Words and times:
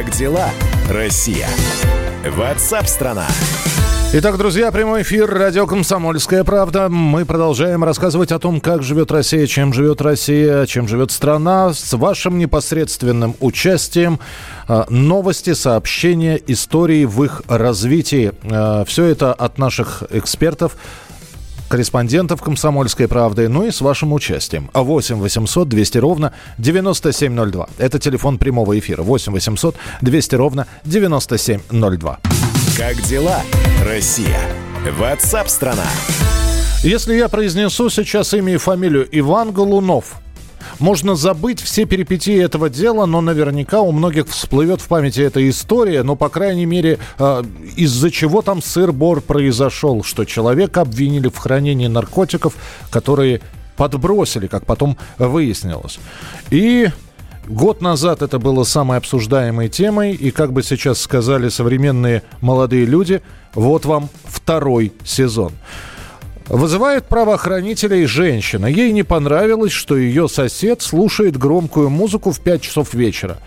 Как 0.00 0.12
дела, 0.12 0.48
Россия? 0.88 1.46
Ватсап-страна! 2.26 3.26
Итак, 4.14 4.38
друзья, 4.38 4.72
прямой 4.72 5.02
эфир 5.02 5.28
радио 5.28 5.66
«Комсомольская 5.66 6.42
правда». 6.42 6.88
Мы 6.88 7.26
продолжаем 7.26 7.84
рассказывать 7.84 8.32
о 8.32 8.38
том, 8.38 8.62
как 8.62 8.82
живет 8.82 9.12
Россия, 9.12 9.46
чем 9.46 9.74
живет 9.74 10.00
Россия, 10.00 10.64
чем 10.64 10.88
живет 10.88 11.10
страна, 11.10 11.74
с 11.74 11.92
вашим 11.92 12.38
непосредственным 12.38 13.36
участием. 13.40 14.20
А, 14.66 14.86
новости, 14.88 15.52
сообщения, 15.52 16.40
истории 16.46 17.04
в 17.04 17.22
их 17.22 17.42
развитии. 17.46 18.32
А, 18.50 18.86
Все 18.86 19.04
это 19.04 19.34
от 19.34 19.58
наших 19.58 20.02
экспертов, 20.08 20.78
корреспондентов 21.70 22.42
«Комсомольской 22.42 23.08
правды», 23.08 23.48
ну 23.48 23.64
и 23.64 23.70
с 23.70 23.80
вашим 23.80 24.12
участием. 24.12 24.68
8 24.74 25.16
800 25.16 25.68
200 25.68 25.98
ровно 25.98 26.32
9702. 26.58 27.68
Это 27.78 27.98
телефон 27.98 28.38
прямого 28.38 28.78
эфира. 28.78 29.02
8 29.02 29.32
800 29.32 29.76
200 30.02 30.34
ровно 30.34 30.66
9702. 30.84 32.18
Как 32.76 33.00
дела, 33.02 33.40
Россия? 33.86 34.40
Ватсап-страна! 34.98 35.86
Если 36.82 37.14
я 37.14 37.28
произнесу 37.28 37.88
сейчас 37.88 38.34
имя 38.34 38.54
и 38.54 38.56
фамилию 38.56 39.06
Иван 39.12 39.52
Голунов, 39.52 40.16
можно 40.78 41.14
забыть 41.14 41.60
все 41.60 41.84
перипетии 41.84 42.42
этого 42.42 42.70
дела, 42.70 43.06
но 43.06 43.20
наверняка 43.20 43.80
у 43.80 43.92
многих 43.92 44.28
всплывет 44.28 44.80
в 44.80 44.88
памяти 44.88 45.20
эта 45.20 45.48
история, 45.48 46.02
но, 46.02 46.16
по 46.16 46.28
крайней 46.28 46.66
мере, 46.66 46.98
э, 47.18 47.42
из-за 47.76 48.10
чего 48.10 48.42
там 48.42 48.62
сыр-бор 48.62 49.20
произошел, 49.20 50.02
что 50.02 50.24
человека 50.24 50.82
обвинили 50.82 51.28
в 51.28 51.36
хранении 51.36 51.86
наркотиков, 51.86 52.54
которые 52.90 53.40
подбросили, 53.76 54.46
как 54.46 54.66
потом 54.66 54.96
выяснилось. 55.18 55.98
И 56.50 56.90
Год 57.50 57.82
назад 57.82 58.22
это 58.22 58.38
было 58.38 58.62
самой 58.62 58.98
обсуждаемой 58.98 59.68
темой, 59.68 60.12
и, 60.12 60.30
как 60.30 60.52
бы 60.52 60.62
сейчас 60.62 61.00
сказали 61.00 61.48
современные 61.48 62.22
молодые 62.40 62.84
люди, 62.84 63.22
вот 63.54 63.86
вам 63.86 64.08
второй 64.24 64.92
сезон. 65.04 65.52
Вызывает 66.50 67.04
правоохранителей 67.06 68.06
женщина. 68.06 68.66
Ей 68.66 68.90
не 68.90 69.04
понравилось, 69.04 69.70
что 69.70 69.96
ее 69.96 70.28
сосед 70.28 70.82
слушает 70.82 71.36
громкую 71.36 71.90
музыку 71.90 72.32
в 72.32 72.40
5 72.40 72.60
часов 72.60 72.92
вечера. 72.92 73.38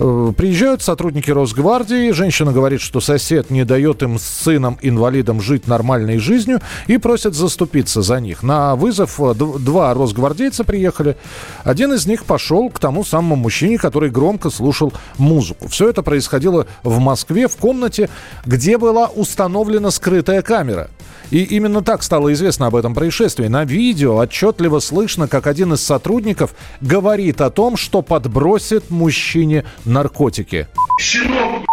Э, 0.00 0.32
Приезжают 0.36 0.82
сотрудники 0.82 1.30
Росгвардии, 1.30 2.10
женщина 2.10 2.50
говорит, 2.50 2.80
что 2.80 3.00
сосед 3.00 3.50
не 3.50 3.64
дает 3.64 4.02
им 4.02 4.18
с 4.18 4.24
сыном-инвалидом 4.24 5.40
жить 5.40 5.68
нормальной 5.68 6.18
жизнью 6.18 6.60
и 6.88 6.98
просит 6.98 7.34
заступиться 7.34 8.02
за 8.02 8.18
них. 8.18 8.42
На 8.42 8.74
вызов 8.74 9.20
э, 9.20 9.34
два 9.34 9.94
росгвардейца 9.94 10.64
приехали. 10.64 11.16
Один 11.62 11.92
из 11.92 12.04
них 12.08 12.24
пошел 12.24 12.68
к 12.68 12.80
тому 12.80 13.04
самому 13.04 13.36
мужчине, 13.36 13.78
который 13.78 14.10
громко 14.10 14.50
слушал 14.50 14.92
музыку. 15.18 15.68
Все 15.68 15.88
это 15.88 16.02
происходило 16.02 16.66
в 16.82 16.98
Москве, 16.98 17.46
в 17.46 17.56
комнате, 17.56 18.10
где 18.44 18.76
была 18.76 19.06
установлена 19.06 19.92
скрытая 19.92 20.42
камера. 20.42 20.90
И 21.30 21.44
именно 21.44 21.82
так 21.82 22.02
стало 22.02 22.32
известно 22.32 22.66
об 22.66 22.76
этом 22.76 22.94
происшествии. 22.94 23.46
На 23.46 23.64
видео 23.64 24.16
отчетливо 24.16 24.80
слышно, 24.80 25.28
как 25.28 25.46
один 25.46 25.72
из 25.72 25.82
сотрудников 25.82 26.54
говорит 26.80 27.40
о 27.40 27.50
том, 27.50 27.76
что 27.76 28.02
подбросит 28.02 28.90
мужчине 28.90 29.64
наркотики. 29.84 30.66
Щенок, 31.00 31.64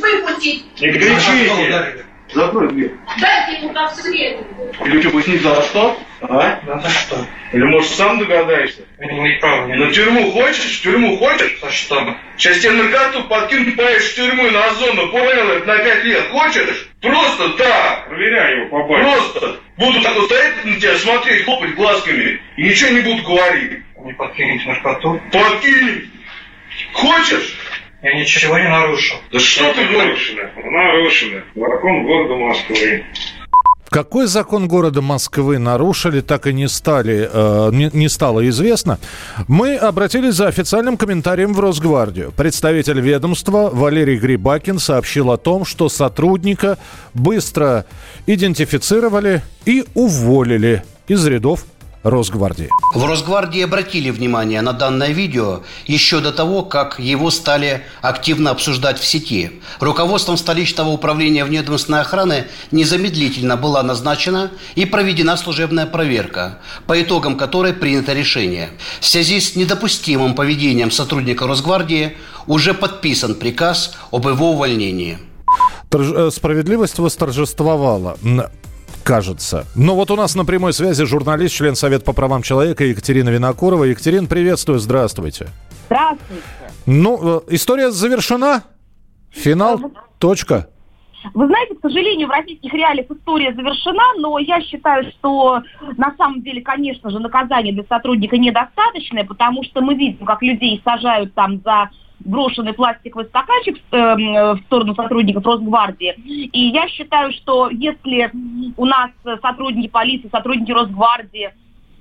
выпустить. 0.00 0.64
не 0.80 0.92
кричите. 0.92 2.04
Закрой 2.32 2.68
дверь. 2.68 2.92
Дайте 3.20 3.60
ему 3.60 3.74
там 3.74 3.88
свет. 3.90 4.38
Или 4.84 5.00
что, 5.00 5.10
пояснить 5.10 5.42
за 5.42 5.62
что? 5.62 5.98
А? 6.20 6.60
Да 6.64 6.78
за 6.78 6.88
что? 6.90 7.26
Или 7.52 7.64
может 7.64 7.90
сам 7.90 8.18
догадаешься? 8.18 8.82
Не 9.00 9.20
мне 9.20 9.76
На 9.76 9.90
тюрьму 9.90 10.30
хочешь? 10.30 10.78
В 10.78 10.82
тюрьму 10.82 11.16
хочешь? 11.18 11.58
За 11.60 11.70
что? 11.70 12.16
Сейчас 12.36 12.58
тебе 12.58 12.72
наркоту 12.72 13.24
подкинут, 13.24 13.76
поедешь 13.76 14.10
в 14.10 14.14
тюрьму 14.14 14.50
на 14.50 14.70
зону, 14.74 15.08
понял? 15.08 15.48
Это 15.48 15.66
на 15.66 15.78
пять 15.78 16.04
лет. 16.04 16.28
Хочешь? 16.30 16.88
Просто 17.00 17.48
так. 17.56 18.08
Проверяй 18.08 18.58
его, 18.58 18.68
папа. 18.68 18.98
Просто. 18.98 19.56
Буду 19.76 20.00
так 20.02 20.14
вот 20.14 20.26
стоять 20.26 20.64
на 20.64 20.76
тебя, 20.76 20.96
смотреть, 20.98 21.44
хлопать 21.44 21.74
глазками. 21.74 22.40
И 22.56 22.62
ничего 22.62 22.90
не 22.90 23.00
буду 23.00 23.22
говорить. 23.22 23.80
Не 24.04 24.12
подкинете 24.12 24.68
наркоту. 24.68 25.20
Подкинь. 25.32 26.10
Хочешь? 26.92 27.56
Я 28.02 28.14
ничего 28.14 28.58
не 28.58 28.68
нарушил. 28.68 29.16
Да 29.30 29.38
что 29.38 29.72
ты 29.74 29.86
говоришь? 29.86 30.34
Нарушено. 30.34 30.70
Нарушено. 30.70 31.40
Закон 31.54 32.06
города 32.06 32.34
Москвы. 32.34 33.04
Какой 33.90 34.26
закон 34.26 34.68
города 34.68 35.02
Москвы 35.02 35.58
нарушили, 35.58 36.20
так 36.20 36.46
и 36.46 36.52
не, 36.52 36.68
стали, 36.68 37.28
э, 37.30 37.70
не, 37.72 37.90
не 37.92 38.08
стало 38.08 38.48
известно. 38.48 39.00
Мы 39.48 39.74
обратились 39.74 40.34
за 40.34 40.46
официальным 40.46 40.96
комментарием 40.96 41.52
в 41.52 41.60
Росгвардию. 41.60 42.32
Представитель 42.34 43.00
ведомства 43.00 43.68
Валерий 43.70 44.16
Грибакин 44.16 44.78
сообщил 44.78 45.32
о 45.32 45.36
том, 45.36 45.64
что 45.64 45.88
сотрудника 45.88 46.78
быстро 47.14 47.84
идентифицировали 48.26 49.42
и 49.66 49.84
уволили 49.94 50.84
из 51.08 51.26
рядов 51.26 51.64
Росгвардии. 52.02 52.70
В 52.94 53.04
Росгвардии 53.04 53.60
обратили 53.62 54.10
внимание 54.10 54.62
на 54.62 54.72
данное 54.72 55.10
видео 55.10 55.60
еще 55.86 56.20
до 56.20 56.32
того, 56.32 56.62
как 56.62 56.98
его 56.98 57.30
стали 57.30 57.82
активно 58.00 58.50
обсуждать 58.50 58.98
в 58.98 59.06
сети. 59.06 59.60
Руководством 59.80 60.38
столичного 60.38 60.88
управления 60.88 61.44
внедомственной 61.44 62.00
охраны 62.00 62.46
незамедлительно 62.70 63.58
была 63.58 63.82
назначена 63.82 64.50
и 64.76 64.86
проведена 64.86 65.36
служебная 65.36 65.86
проверка, 65.86 66.58
по 66.86 67.00
итогам 67.00 67.36
которой 67.36 67.74
принято 67.74 68.14
решение. 68.14 68.70
В 69.00 69.06
связи 69.06 69.38
с 69.38 69.54
недопустимым 69.54 70.34
поведением 70.34 70.90
сотрудника 70.90 71.46
Росгвардии 71.46 72.16
уже 72.46 72.72
подписан 72.72 73.34
приказ 73.34 73.94
об 74.10 74.26
его 74.26 74.52
увольнении. 74.52 75.18
Э, 75.92 76.30
Справедливость 76.32 76.98
восторжествовала. 76.98 78.16
Кажется. 79.04 79.66
Но 79.74 79.94
вот 79.94 80.10
у 80.10 80.16
нас 80.16 80.34
на 80.34 80.44
прямой 80.44 80.72
связи 80.72 81.04
журналист, 81.04 81.54
член 81.54 81.74
Совета 81.74 82.04
по 82.04 82.12
правам 82.12 82.42
человека 82.42 82.84
Екатерина 82.84 83.30
Винокурова. 83.30 83.84
Екатерина, 83.84 84.26
приветствую, 84.26 84.78
здравствуйте. 84.78 85.48
Здравствуйте. 85.86 86.42
Ну, 86.86 87.38
э, 87.38 87.40
история 87.48 87.90
завершена. 87.90 88.64
Финал. 89.30 89.80
Точка. 90.18 90.68
Вы 91.34 91.46
знаете, 91.46 91.74
к 91.74 91.80
сожалению, 91.82 92.28
в 92.28 92.30
российских 92.30 92.72
реалиях 92.72 93.10
история 93.10 93.52
завершена, 93.54 94.14
но 94.18 94.38
я 94.38 94.60
считаю, 94.62 95.10
что 95.12 95.60
на 95.96 96.14
самом 96.16 96.42
деле, 96.42 96.62
конечно 96.62 97.10
же, 97.10 97.18
наказание 97.18 97.74
для 97.74 97.84
сотрудника 97.84 98.38
недостаточное, 98.38 99.24
потому 99.24 99.62
что 99.64 99.82
мы 99.82 99.94
видим, 99.94 100.24
как 100.24 100.42
людей 100.42 100.80
сажают 100.84 101.34
там 101.34 101.60
за 101.62 101.90
брошенный 102.20 102.72
пластиковый 102.72 103.26
стаканчик 103.26 103.78
эм, 103.92 104.56
в 104.56 104.60
сторону 104.66 104.94
сотрудников 104.94 105.44
Росгвардии. 105.44 106.14
И 106.52 106.68
я 106.68 106.88
считаю, 106.88 107.32
что 107.32 107.70
если 107.70 108.30
у 108.76 108.84
нас 108.84 109.10
сотрудники 109.42 109.88
полиции, 109.88 110.28
сотрудники 110.30 110.72
Росгвардии 110.72 111.50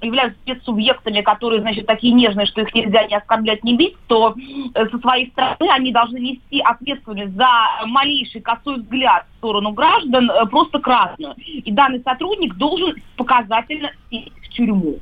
являются 0.02 0.40
спецсубъектами, 0.42 1.22
которые, 1.22 1.62
значит, 1.62 1.86
такие 1.86 2.14
нежные, 2.14 2.46
что 2.46 2.62
их 2.62 2.74
нельзя 2.74 3.06
не 3.06 3.16
оскорблять, 3.16 3.64
не 3.64 3.76
бить, 3.76 3.96
то 4.08 4.34
э, 4.74 4.88
со 4.90 4.98
своей 5.00 5.30
стороны 5.32 5.70
они 5.72 5.92
должны 5.92 6.18
нести 6.18 6.62
ответственность 6.62 7.36
за 7.36 7.50
малейший 7.86 8.42
косой 8.42 8.78
взгляд 8.78 9.26
в 9.34 9.38
сторону 9.38 9.72
граждан 9.72 10.30
э, 10.30 10.46
просто 10.46 10.80
красную. 10.80 11.36
И 11.36 11.72
данный 11.72 12.02
сотрудник 12.02 12.56
должен 12.56 12.96
показательно 13.18 13.92
сесть 14.10 14.32
в 14.42 14.50
тюрьму. 14.50 15.00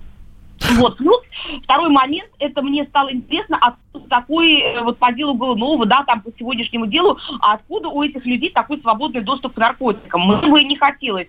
Вот. 0.77 0.97
Плюс 0.97 1.19
второй 1.63 1.89
момент, 1.89 2.29
это 2.39 2.61
мне 2.61 2.85
стало 2.85 3.13
интересно, 3.13 3.57
откуда 3.61 3.86
такой, 4.09 4.59
э, 4.59 4.81
вот 4.83 4.97
по 4.97 5.11
делу 5.11 5.33
Голунова, 5.33 5.85
да, 5.85 6.03
там 6.05 6.21
по 6.21 6.31
сегодняшнему 6.37 6.87
делу, 6.87 7.17
а 7.41 7.53
откуда 7.53 7.89
у 7.89 8.03
этих 8.03 8.25
людей 8.25 8.51
такой 8.51 8.79
свободный 8.81 9.21
доступ 9.21 9.53
к 9.53 9.57
наркотикам. 9.57 10.21
Мне 10.21 10.47
бы 10.47 10.63
не 10.63 10.77
хотелось, 10.77 11.27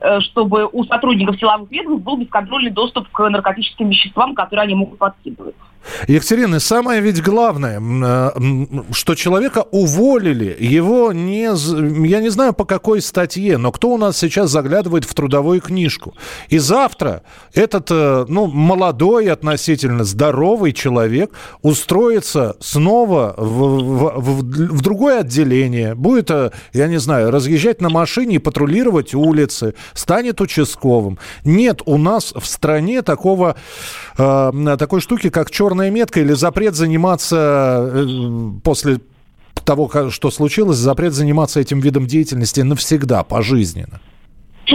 э, 0.00 0.20
чтобы 0.20 0.66
у 0.66 0.84
сотрудников 0.84 1.38
силовых 1.38 1.70
ведомств 1.70 2.04
был 2.04 2.16
бесконтрольный 2.16 2.70
доступ 2.70 3.08
к 3.08 3.28
наркотическим 3.28 3.88
веществам, 3.88 4.34
которые 4.34 4.64
они 4.64 4.74
могут 4.74 4.98
подкидывать. 4.98 5.54
Екатерина, 6.08 6.58
самое 6.58 7.00
ведь 7.00 7.22
главное, 7.22 7.80
э, 7.80 8.30
что 8.92 9.14
человека 9.14 9.64
уволили, 9.70 10.56
его 10.58 11.12
не... 11.12 11.44
Я 12.08 12.20
не 12.20 12.28
знаю, 12.28 12.54
по 12.54 12.64
какой 12.64 13.00
статье, 13.00 13.56
но 13.56 13.70
кто 13.70 13.90
у 13.90 13.98
нас 13.98 14.18
сейчас 14.18 14.50
заглядывает 14.50 15.04
в 15.04 15.14
трудовую 15.14 15.60
книжку? 15.60 16.14
И 16.48 16.58
завтра 16.58 17.22
этот, 17.54 17.90
ну, 17.90 18.46
молодой, 18.46 19.30
относительно 19.30 20.02
здоровый 20.02 20.72
человек 20.72 21.32
устроится 22.06 22.56
снова 22.60 23.34
в, 23.36 23.42
в- 23.42 24.20
в- 24.20 24.76
в 24.76 24.80
другое 24.82 25.20
отделение, 25.20 25.94
будет, 25.94 26.30
э, 26.30 26.50
я 26.72 26.86
не 26.88 26.98
знаю, 26.98 27.30
разъезжать 27.30 27.80
на 27.80 27.88
машине 27.88 28.36
и 28.36 28.38
патрулировать 28.38 29.14
улицы, 29.14 29.74
станет 29.92 30.40
участковым. 30.40 31.18
Нет 31.44 31.82
у 31.86 31.98
нас 31.98 32.32
в 32.36 32.46
стране 32.46 33.02
такого, 33.02 33.56
э, 34.18 34.76
такой 34.78 35.00
штуки, 35.00 35.30
как 35.30 35.50
черная 35.50 35.90
метка 35.90 36.20
или 36.20 36.32
запрет 36.34 36.74
заниматься 36.74 37.90
э, 37.92 38.50
после 38.62 39.00
того, 39.64 40.10
что 40.10 40.30
случилось, 40.30 40.76
запрет 40.76 41.12
заниматься 41.12 41.60
этим 41.60 41.80
видом 41.80 42.06
деятельности 42.06 42.60
навсегда, 42.60 43.24
пожизненно. 43.24 44.00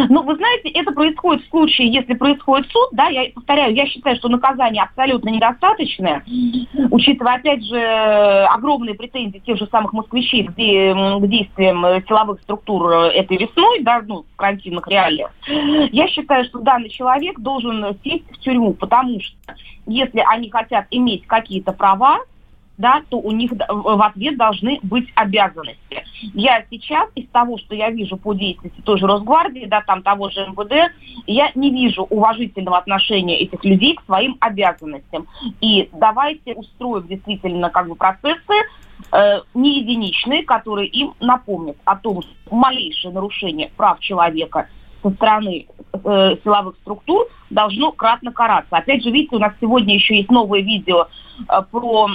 Ну, 0.10 0.24
вы 0.24 0.36
знаете, 0.36 0.70
это 0.70 0.92
происходит 0.92 1.44
в 1.46 1.50
случае, 1.50 1.92
если 1.92 2.14
происходит 2.14 2.70
суд, 2.72 2.90
да, 2.92 3.08
я 3.08 3.30
повторяю, 3.34 3.74
я 3.76 3.86
считаю, 3.86 4.16
что 4.16 4.30
наказание 4.30 4.84
абсолютно 4.84 5.30
недостаточное, 5.30 6.24
учитывая, 6.90 7.36
опять 7.36 7.64
же, 7.66 7.80
огромные 8.46 8.96
претензии 8.96 9.40
тех 9.40 9.58
же 9.58 9.68
самых 9.68 9.94
москвичей 9.94 10.46
к, 10.46 10.54
действиям 10.54 11.84
силовых 12.08 12.42
структур 12.42 12.92
этой 12.92 13.38
весной, 13.38 13.82
да, 13.82 14.02
ну, 14.06 14.24
в 14.34 14.36
карантинных 14.36 14.88
реалиях. 14.88 15.32
Я 15.92 16.08
считаю, 16.08 16.46
что 16.46 16.60
данный 16.60 16.90
человек 16.90 17.40
должен 17.40 17.98
сесть 18.04 18.30
в 18.32 18.40
тюрьму, 18.40 18.74
потому 18.74 19.20
что 19.20 19.36
если 19.88 20.24
они 20.28 20.50
хотят 20.50 20.86
иметь 20.92 21.26
какие-то 21.28 21.72
права, 21.74 22.20
да, 22.78 23.04
то 23.10 23.20
у 23.20 23.32
них 23.32 23.52
в 23.52 24.06
ответ 24.06 24.38
должны 24.38 24.80
быть 24.84 25.08
обязанности. 25.16 26.04
Я 26.34 26.64
сейчас 26.70 27.10
из 27.16 27.28
того, 27.30 27.58
что 27.58 27.76
я 27.76 27.90
вижу 27.90 28.18
по 28.18 28.34
деятельности 28.34 28.82
той 28.82 28.98
же 28.98 29.08
Росгвардии, 29.08 29.66
да, 29.66 29.82
там 29.82 30.02
того 30.04 30.30
же 30.30 30.42
МВД, 30.48 30.92
я 31.28 31.52
не 31.56 31.72
вижу 31.72 32.04
уважительного 32.04 32.78
отношения 32.78 33.40
этих 33.40 33.64
людей 33.64 33.96
к 33.96 34.04
своим 34.06 34.38
обязанностям. 34.40 35.28
И 35.62 35.90
давайте 35.94 36.54
устроим 36.54 37.08
действительно 37.08 37.70
как 37.70 37.88
бы 37.88 37.96
процессы, 37.96 38.54
э, 39.12 39.42
не 39.54 39.80
единичные, 39.80 40.44
которые 40.44 40.88
им 40.88 41.14
напомнят 41.20 41.78
о 41.86 41.96
том, 41.96 42.22
что 42.22 42.32
малейшее 42.56 43.14
нарушение 43.14 43.72
прав 43.76 44.00
человека 44.00 44.68
со 45.02 45.10
стороны 45.12 45.68
э, 45.94 46.36
силовых 46.44 46.76
структур 46.82 47.28
должно 47.50 47.92
кратно 47.92 48.32
караться. 48.32 48.78
Опять 48.78 49.04
же, 49.04 49.12
видите, 49.12 49.36
у 49.36 49.40
нас 49.40 49.54
сегодня 49.60 49.96
еще 49.96 50.18
есть 50.18 50.30
новое 50.30 50.62
видео 50.62 51.08
э, 51.48 51.62
про 51.72 52.08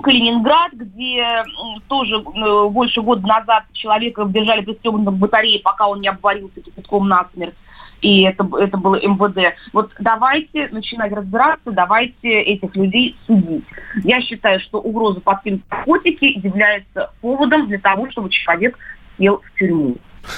Калининград, 0.00 0.72
где 0.72 1.44
тоже 1.88 2.16
э, 2.16 2.68
больше 2.68 3.02
года 3.02 3.26
назад 3.26 3.64
человека 3.72 4.24
держали 4.26 4.62
пристегнутым 4.62 5.14
в 5.14 5.18
батарее, 5.18 5.60
пока 5.60 5.88
он 5.88 6.00
не 6.00 6.08
обварился 6.08 6.60
кипятком 6.60 7.08
насмерть. 7.08 7.54
И 8.00 8.22
это, 8.22 8.48
это 8.58 8.78
было 8.78 8.96
МВД. 8.96 9.54
Вот 9.72 9.90
давайте 9.98 10.68
начинать 10.68 11.12
разбираться, 11.12 11.70
давайте 11.70 12.28
этих 12.28 12.74
людей 12.74 13.16
судить. 13.26 13.64
Я 14.02 14.20
считаю, 14.22 14.60
что 14.60 14.80
угроза 14.80 15.20
подкинуть 15.20 15.62
наркотики 15.70 16.24
является 16.24 17.12
поводом 17.20 17.68
для 17.68 17.78
того, 17.78 18.10
чтобы 18.10 18.30
человек 18.30 18.78
сел 19.18 19.42
в 19.44 19.58
тюрьму. 19.58 19.96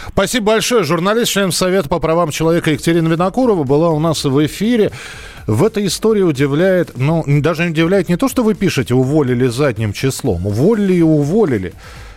Спасибо 0.08 0.46
большое. 0.46 0.84
Журналист, 0.84 1.32
член 1.32 1.52
Совета 1.52 1.88
по 1.88 1.98
правам 1.98 2.30
человека 2.30 2.70
Екатерина 2.70 3.08
Винокурова 3.08 3.64
была 3.64 3.90
у 3.90 3.98
нас 3.98 4.24
в 4.24 4.46
эфире. 4.46 4.90
В 5.46 5.64
этой 5.64 5.86
истории 5.86 6.22
удивляет, 6.22 6.92
ну, 6.96 7.24
даже 7.26 7.64
не 7.64 7.70
удивляет 7.70 8.08
не 8.08 8.16
то, 8.16 8.28
что 8.28 8.42
вы 8.42 8.54
пишете 8.54 8.94
«уволили 8.94 9.46
задним 9.48 9.92
числом». 9.92 10.46
Уволили 10.46 10.94
и 10.94 11.02
уволили. 11.02 11.72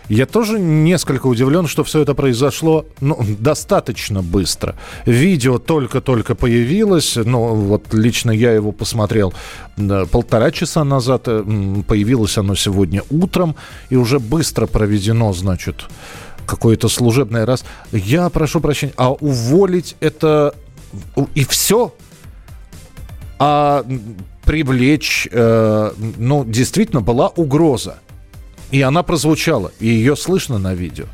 Я 0.08 0.26
тоже 0.26 0.60
несколько 0.60 1.26
удивлен, 1.26 1.66
что 1.66 1.82
все 1.82 2.00
это 2.02 2.14
произошло 2.14 2.86
ну, 3.00 3.18
достаточно 3.40 4.22
быстро. 4.22 4.76
Видео 5.04 5.58
только-только 5.58 6.36
появилось, 6.36 7.16
ну 7.16 7.54
вот 7.54 7.92
лично 7.92 8.30
я 8.30 8.52
его 8.52 8.70
посмотрел 8.70 9.34
полтора 10.12 10.52
часа 10.52 10.84
назад, 10.84 11.24
появилось 11.24 12.38
оно 12.38 12.54
сегодня 12.54 13.02
утром, 13.10 13.56
и 13.90 13.96
уже 13.96 14.20
быстро 14.20 14.66
проведено, 14.66 15.32
значит, 15.32 15.86
какое-то 16.46 16.88
служебное 16.88 17.44
раз. 17.44 17.64
Я 17.92 18.28
прошу 18.30 18.60
прощения, 18.60 18.94
а 18.96 19.12
уволить 19.12 19.96
это 20.00 20.54
и 21.34 21.44
все? 21.44 21.94
А 23.38 23.84
привлечь, 24.44 25.28
э, 25.30 25.92
ну, 26.16 26.44
действительно 26.44 27.02
была 27.02 27.28
угроза. 27.28 27.98
И 28.70 28.80
она 28.80 29.02
прозвучала, 29.02 29.72
и 29.78 29.86
ее 29.86 30.16
слышно 30.16 30.58
на 30.58 30.74
видео. 30.74 31.06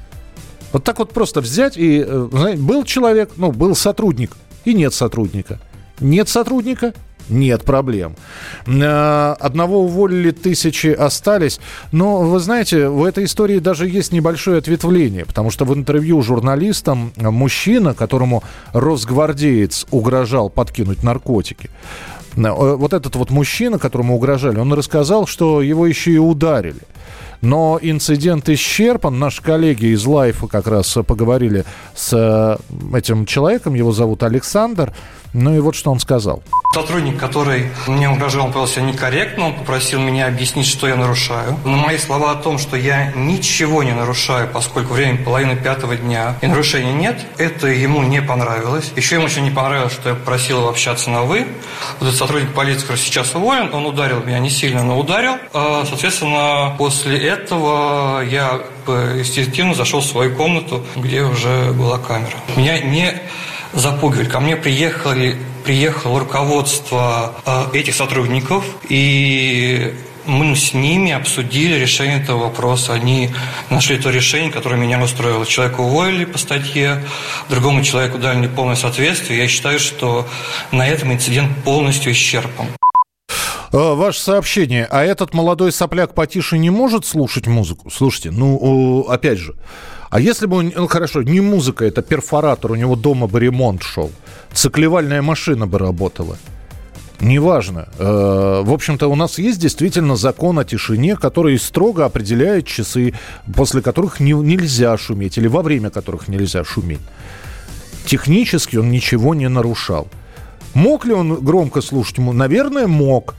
Вот 0.73 0.85
так 0.85 0.99
вот 0.99 1.13
просто 1.13 1.41
взять 1.41 1.77
и, 1.77 2.03
э, 2.07 2.29
знаете, 2.33 2.63
был 2.63 2.85
человек, 2.85 3.33
ну, 3.37 3.53
был 3.53 3.75
сотрудник, 3.75 4.37
и 4.65 4.75
нет 4.75 4.95
сотрудника. 4.95 5.61
Нет 6.01 6.29
сотрудника, 6.29 6.95
нет 7.29 7.63
проблем. 7.65 8.15
Э, 8.67 9.35
одного 9.39 9.81
уволили, 9.81 10.31
тысячи 10.31 10.89
остались. 10.89 11.61
Но, 11.93 12.21
вы 12.21 12.39
знаете, 12.39 12.89
в 12.89 13.05
этой 13.05 13.25
истории 13.25 13.59
даже 13.59 13.89
есть 13.89 14.13
небольшое 14.13 14.59
ответвление, 14.59 15.25
потому 15.25 15.51
что 15.51 15.65
в 15.65 15.75
интервью 15.75 16.23
журналистам 16.23 17.13
мужчина, 17.17 17.95
которому 17.95 18.43
росгвардеец 18.73 19.87
угрожал 19.91 20.51
подкинуть 20.51 21.03
наркотики, 21.03 21.71
э, 22.37 22.41
вот 22.51 22.93
этот 22.93 23.17
вот 23.17 23.31
мужчина, 23.31 23.79
которому 23.79 24.15
угрожали, 24.17 24.59
он 24.59 24.73
рассказал, 24.73 25.27
что 25.27 25.63
его 25.63 25.87
еще 25.87 26.13
и 26.13 26.19
ударили. 26.19 26.81
Но 27.43 27.79
инцидент 27.83 28.49
исчерпан. 28.49 29.19
Наши 29.19 29.43
коллеги 29.43 29.87
из 29.87 30.07
Лайфа 30.07 30.47
как 30.47 30.69
раз 30.69 30.97
поговорили 31.07 31.65
с 31.95 32.13
э, 32.13 32.97
этим 32.97 33.27
человеком. 33.27 33.75
Его 33.75 33.93
зовут 33.93 34.23
Александр. 34.23 34.93
Ну 35.33 35.55
и 35.57 35.61
вот 35.61 35.75
что 35.75 35.91
он 35.91 35.99
сказал. 36.01 36.43
Сотрудник, 36.75 37.19
который 37.19 37.71
мне 37.87 38.09
угрожал, 38.09 38.47
он 38.47 38.53
повел 38.53 38.67
себя 38.67 38.83
некорректно, 38.83 39.47
он 39.47 39.55
попросил 39.55 40.01
меня 40.01 40.27
объяснить, 40.27 40.67
что 40.67 40.89
я 40.89 40.97
нарушаю. 40.97 41.59
На 41.65 41.77
мои 41.77 41.99
слова 41.99 42.33
о 42.33 42.35
том, 42.35 42.59
что 42.59 42.77
я 42.77 43.13
ничего 43.13 43.83
не 43.83 43.93
нарушаю, 43.93 44.49
поскольку 44.49 44.95
время 44.95 45.23
половины 45.23 45.57
пятого 45.57 45.97
дня 45.97 46.37
и 46.41 46.47
нарушений 46.47 46.93
нет, 46.93 47.21
это 47.37 47.69
ему 47.69 48.03
не 48.03 48.23
понравилось. 48.23 48.93
Еще 48.97 49.17
ему 49.17 49.27
очень 49.27 49.45
не 49.45 49.51
понравилось, 49.51 49.93
что 49.93 50.11
я 50.11 50.15
попросил 50.15 50.59
его 50.61 50.69
общаться 50.71 51.11
на 51.11 51.23
«вы». 51.23 51.47
Вот 52.01 52.09
этот 52.09 52.19
сотрудник 52.19 52.55
полиции, 52.55 52.83
который 52.83 52.99
сейчас 52.99 53.35
уволен, 53.35 53.73
он 53.75 53.85
ударил 53.87 54.23
меня 54.23 54.39
не 54.39 54.51
сильно, 54.51 54.83
но 54.83 54.99
ударил. 54.99 55.37
А, 55.53 55.85
соответственно, 55.87 56.75
после 56.79 57.19
этого 57.19 58.23
я 58.23 58.61
инстинктивно 58.87 59.75
зашел 59.75 60.01
в 60.01 60.07
свою 60.07 60.35
комнату, 60.35 60.85
где 60.97 61.23
уже 61.23 61.73
была 61.73 61.99
камера. 61.99 62.37
Меня 62.57 62.79
не 62.81 63.15
запугивали. 63.73 64.29
Ко 64.29 64.41
мне 64.41 64.57
приехали, 64.57 65.37
приехало 65.65 66.21
руководство 66.21 67.35
э, 67.45 67.79
этих 67.79 67.95
сотрудников, 67.95 68.65
и 68.89 69.95
мы 70.27 70.55
с 70.55 70.73
ними 70.73 71.13
обсудили 71.13 71.75
решение 71.75 72.21
этого 72.21 72.45
вопроса. 72.45 72.93
Они 72.93 73.31
нашли 73.71 73.99
то 73.99 74.11
решение, 74.11 74.51
которое 74.51 74.77
меня 74.77 75.03
устроило. 75.03 75.45
Человека 75.47 75.81
уволили 75.81 76.25
по 76.25 76.39
статье, 76.39 77.05
другому 77.49 77.83
человеку 77.83 78.19
дали 78.19 78.39
неполное 78.39 78.77
соответствие. 78.77 79.41
Я 79.41 79.49
считаю, 79.49 79.79
что 79.79 80.29
на 80.71 80.87
этом 80.87 81.13
инцидент 81.13 81.51
полностью 81.65 82.13
исчерпан. 82.13 82.67
Э, 83.73 83.95
ваше 83.95 84.21
сообщение. 84.21 84.87
А 84.91 85.03
этот 85.03 85.35
молодой 85.35 85.73
сопляк 85.73 86.15
потише 86.15 86.59
не 86.59 86.71
может 86.71 87.07
слушать 87.07 87.47
музыку? 87.47 87.91
Слушайте, 87.91 88.31
ну, 88.31 89.07
опять 89.09 89.39
же, 89.39 89.55
а 90.13 90.21
если 90.21 90.45
бы, 90.45 90.63
ну 90.63 90.87
хорошо, 90.89 91.23
не 91.23 91.41
музыка, 91.41 91.87
это 91.87 92.03
перфоратор, 92.03 92.73
у 92.73 92.75
него 92.75 92.97
дома 92.97 93.29
бы 93.29 93.41
ремонт 93.41 93.83
шел, 93.83 94.11
циклевальная 94.53 95.23
машина 95.23 95.67
бы 95.67 95.79
работала. 95.79 96.37
Неважно. 97.19 97.89
Э, 97.99 98.61
в 98.63 98.73
общем-то, 98.75 99.09
у 99.09 99.15
нас 99.15 99.39
есть 99.39 99.59
действительно 99.59 100.17
закон 100.17 100.59
о 100.59 100.65
тишине, 100.65 101.17
который 101.17 101.59
строго 101.59 102.05
определяет 102.05 102.67
часы, 102.67 103.15
после 103.57 103.81
которых 103.81 104.21
не, 104.21 104.33
нельзя 104.33 104.99
шуметь, 104.99 105.39
или 105.39 105.49
во 105.49 105.63
время 105.63 105.89
которых 105.89 106.29
нельзя 106.29 106.63
шуметь. 106.63 107.01
Технически 108.05 108.77
он 108.77 108.91
ничего 108.91 109.35
не 109.35 109.49
нарушал. 109.49 110.09
Мог 110.75 111.07
ли 111.07 111.15
он 111.15 111.43
громко 111.43 111.81
слушать? 111.81 112.19
Наверное, 112.19 112.87
мог. 112.87 113.35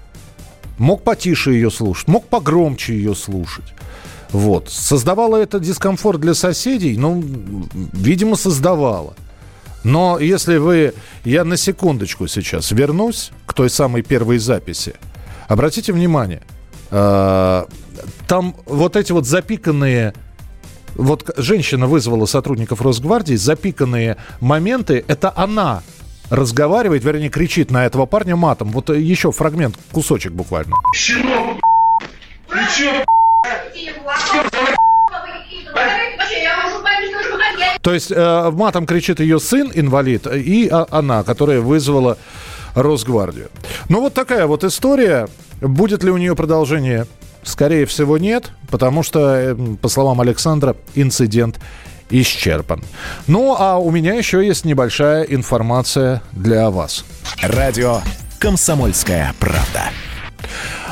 Мог 0.79 1.03
потише 1.03 1.51
ее 1.51 1.69
слушать, 1.69 2.07
мог 2.07 2.25
погромче 2.25 2.95
ее 2.95 3.13
слушать. 3.13 3.75
Вот. 4.33 4.69
Создавало 4.69 5.37
это 5.37 5.59
дискомфорт 5.59 6.19
для 6.19 6.33
соседей? 6.33 6.97
Ну, 6.97 7.23
видимо, 7.93 8.35
создавало. 8.35 9.15
Но 9.83 10.17
если 10.19 10.57
вы... 10.57 10.93
Я 11.23 11.45
на 11.45 11.55
секундочку 11.55 12.27
сейчас 12.27 12.71
вернусь 12.71 13.31
к 13.45 13.53
той 13.53 13.69
самой 13.69 14.01
первой 14.01 14.39
записи. 14.39 14.95
Обратите 15.47 15.93
внимание, 15.93 16.41
э, 16.89 17.65
там 18.27 18.55
вот 18.65 18.95
эти 18.95 19.11
вот 19.11 19.25
запиканные... 19.25 20.13
Вот 20.95 21.31
женщина 21.37 21.87
вызвала 21.87 22.25
сотрудников 22.25 22.81
Росгвардии, 22.81 23.35
запиканные 23.35 24.17
моменты, 24.39 25.03
это 25.07 25.33
она 25.35 25.81
разговаривает, 26.29 27.03
вернее, 27.03 27.29
кричит 27.29 27.71
на 27.71 27.85
этого 27.85 28.05
парня 28.05 28.35
матом. 28.35 28.69
Вот 28.69 28.89
еще 28.89 29.31
фрагмент, 29.31 29.75
кусочек 29.91 30.33
буквально. 30.33 30.75
Щенок, 30.95 31.59
ты 32.47 32.59
че, 32.75 33.05
то 37.81 37.93
есть 37.93 38.11
э, 38.11 38.51
матом 38.51 38.85
кричит 38.85 39.19
ее 39.19 39.39
сын, 39.39 39.71
инвалид, 39.73 40.25
и 40.27 40.69
а, 40.71 40.87
она, 40.89 41.23
которая 41.23 41.59
вызвала 41.59 42.17
Росгвардию. 42.75 43.49
Ну 43.89 43.99
вот 44.01 44.13
такая 44.13 44.47
вот 44.47 44.63
история. 44.63 45.27
Будет 45.61 46.03
ли 46.03 46.11
у 46.11 46.17
нее 46.17 46.35
продолжение? 46.35 47.05
Скорее 47.43 47.85
всего, 47.85 48.17
нет, 48.17 48.51
потому 48.69 49.03
что, 49.03 49.35
э, 49.35 49.55
по 49.81 49.89
словам 49.89 50.21
Александра, 50.21 50.75
инцидент 50.95 51.59
исчерпан. 52.09 52.83
Ну, 53.27 53.55
а 53.57 53.77
у 53.77 53.91
меня 53.91 54.13
еще 54.13 54.45
есть 54.45 54.65
небольшая 54.65 55.23
информация 55.23 56.21
для 56.31 56.69
вас. 56.69 57.03
Радио 57.41 58.01
«Комсомольская 58.39 59.33
правда». 59.39 59.89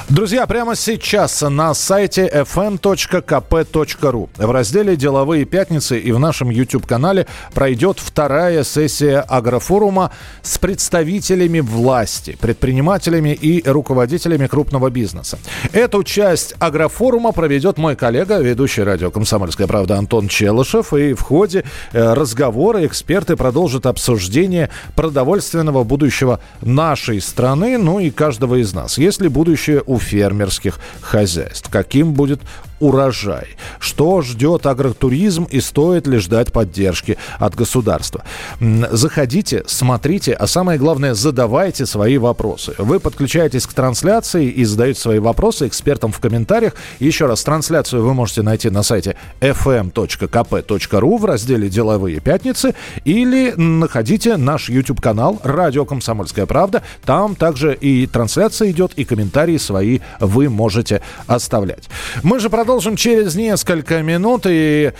Друзья, 0.10 0.46
прямо 0.46 0.76
сейчас 0.76 1.42
на 1.42 1.74
сайте 1.74 2.28
fm.kp.ru 2.28 4.30
в 4.36 4.52
разделе 4.52 4.96
«Деловые 4.96 5.46
пятницы» 5.46 6.00
и 6.00 6.12
в 6.12 6.20
нашем 6.20 6.50
YouTube-канале 6.50 7.28
пройдет 7.54 8.00
вторая 8.00 8.64
сессия 8.64 9.20
агрофорума 9.20 10.12
с 10.42 10.58
представителями 10.58 11.60
власти, 11.60 12.38
предпринимателями 12.40 13.30
и 13.30 13.68
руководителями 13.68 14.48
крупного 14.48 14.90
бизнеса. 14.90 15.40
Эту 15.72 16.04
часть 16.04 16.56
агрофорума 16.60 17.32
проведет 17.32 17.78
мой 17.78 17.96
коллега, 17.96 18.40
ведущий 18.40 18.84
радио 18.84 19.12
«Комсомольская 19.12 19.68
правда» 19.68 19.98
Антон 19.98 20.28
Челышев. 20.28 20.94
И 20.94 21.14
в 21.14 21.22
ходе 21.22 21.64
э, 21.94 22.14
разговора 22.14 22.86
эксперты 22.86 23.36
продолжат 23.36 23.86
обсуждение 23.86 24.70
продовольственного 24.96 25.84
будущего 25.84 26.40
нашей 26.62 27.22
страны, 27.22 27.78
ну 27.78 28.00
и 28.00 28.10
каждого 28.10 28.56
из 28.56 28.74
нас. 28.74 28.98
Если 28.98 29.28
будущее 29.28 29.82
у 29.92 30.00
фермерских 30.00 30.80
хозяйств. 31.02 31.70
Каким 31.70 32.14
будет 32.14 32.42
урожай. 32.82 33.56
Что 33.80 34.22
ждет 34.22 34.66
агротуризм 34.66 35.46
и 35.46 35.62
стоит 35.62 36.08
ли 36.08 36.18
ждать 36.18 36.52
поддержки 36.52 37.18
от 37.40 37.56
государства? 37.56 38.24
Заходите, 38.60 39.64
смотрите, 39.68 40.34
а 40.34 40.48
самое 40.48 40.78
главное, 40.78 41.14
задавайте 41.14 41.86
свои 41.86 42.18
вопросы. 42.18 42.74
Вы 42.78 43.00
подключаетесь 43.00 43.66
к 43.68 43.74
трансляции 43.74 44.50
и 44.50 44.66
задаете 44.66 45.00
свои 45.00 45.20
вопросы 45.20 45.68
экспертам 45.68 46.12
в 46.12 46.20
комментариях. 46.20 46.74
Еще 47.00 47.28
раз, 47.28 47.44
трансляцию 47.44 48.04
вы 48.04 48.14
можете 48.14 48.42
найти 48.42 48.70
на 48.70 48.84
сайте 48.84 49.16
fm.kp.ru 49.40 51.18
в 51.18 51.26
разделе 51.26 51.70
«Деловые 51.70 52.20
пятницы» 52.20 52.74
или 53.06 53.54
находите 53.56 54.38
наш 54.38 54.70
YouTube-канал 54.70 55.40
«Радио 55.44 55.86
Комсомольская 55.86 56.48
правда». 56.48 56.82
Там 57.06 57.36
также 57.36 57.76
и 57.76 58.08
трансляция 58.08 58.72
идет, 58.72 58.94
и 58.96 59.06
комментарии 59.06 59.58
свои 59.58 60.00
вы 60.20 60.50
можете 60.50 61.02
оставлять. 61.28 61.90
Мы 62.24 62.40
же 62.40 62.50
продолжим 62.50 62.71
продолжим 62.72 62.96
через 62.96 63.36
несколько 63.36 64.02
минут. 64.02 64.46
И 64.48 64.94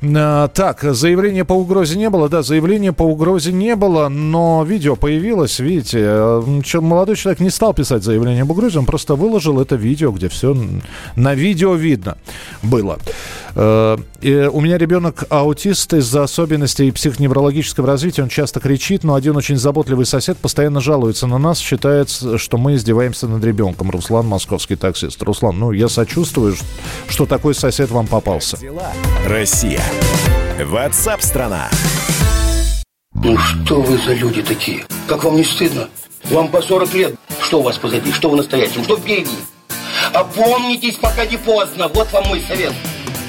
э, 0.00 0.48
так, 0.54 0.82
заявления 0.82 1.44
по 1.44 1.52
угрозе 1.52 1.96
не 1.96 2.10
было. 2.10 2.28
Да, 2.28 2.42
заявления 2.42 2.92
по 2.92 3.04
угрозе 3.04 3.52
не 3.52 3.76
было, 3.76 4.08
но 4.08 4.64
видео 4.64 4.96
появилось. 4.96 5.60
Видите, 5.60 6.00
э, 6.00 6.80
молодой 6.80 7.14
человек 7.14 7.38
не 7.38 7.50
стал 7.50 7.74
писать 7.74 8.02
заявление 8.02 8.42
об 8.42 8.50
угрозе, 8.50 8.80
он 8.80 8.86
просто 8.86 9.14
выложил 9.14 9.60
это 9.60 9.76
видео, 9.76 10.10
где 10.10 10.28
все 10.28 10.56
на 11.14 11.34
видео 11.34 11.74
видно 11.74 12.16
было. 12.64 12.98
Э, 13.54 13.96
у 14.52 14.60
меня 14.60 14.78
ребенок 14.78 15.24
аутист 15.28 15.92
из-за 15.94 16.22
особенностей 16.22 16.90
психоневрологического 16.90 17.86
развития. 17.86 18.22
Он 18.22 18.28
часто 18.28 18.60
кричит, 18.60 19.04
но 19.04 19.14
один 19.14 19.36
очень 19.36 19.56
заботливый 19.56 20.06
сосед 20.06 20.38
постоянно 20.38 20.80
жалуется 20.80 21.26
на 21.26 21.38
нас, 21.38 21.58
считает, 21.58 22.10
что 22.10 22.56
мы 22.56 22.74
издеваемся 22.74 23.28
над 23.28 23.44
ребенком. 23.44 23.90
Руслан, 23.90 24.26
московский 24.26 24.76
таксист. 24.76 25.22
Руслан, 25.22 25.58
ну 25.58 25.72
я 25.72 25.88
сочувствую, 25.88 26.56
что 27.08 27.26
такой 27.26 27.54
сосед 27.54 27.90
вам 27.90 28.06
попался. 28.06 28.58
Россия. 29.26 29.82
Ватсап-страна. 30.64 31.68
Ну 33.14 33.36
что 33.36 33.80
вы 33.82 33.98
за 33.98 34.14
люди 34.14 34.42
такие? 34.42 34.84
Как 35.06 35.24
вам 35.24 35.36
не 35.36 35.44
стыдно? 35.44 35.88
Вам 36.30 36.48
по 36.48 36.62
40 36.62 36.94
лет. 36.94 37.14
Что 37.40 37.60
у 37.60 37.62
вас 37.62 37.76
позади? 37.76 38.12
Что 38.12 38.30
вы 38.30 38.36
настоящем? 38.36 38.84
Что 38.84 38.96
впереди? 38.96 39.30
Опомнитесь, 40.12 40.96
пока 40.96 41.26
не 41.26 41.36
поздно. 41.36 41.88
Вот 41.88 42.10
вам 42.12 42.24
мой 42.28 42.42
совет. 42.48 42.72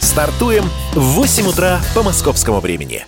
Стартуем 0.00 0.64
в 0.94 1.00
8 1.00 1.46
утра 1.46 1.80
по 1.94 2.02
московскому 2.02 2.60
времени. 2.60 3.06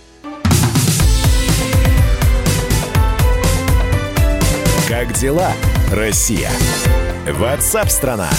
Как 4.87 5.13
дела, 5.13 5.51
Россия? 5.91 6.49
Ватсап-страна! 7.27 8.29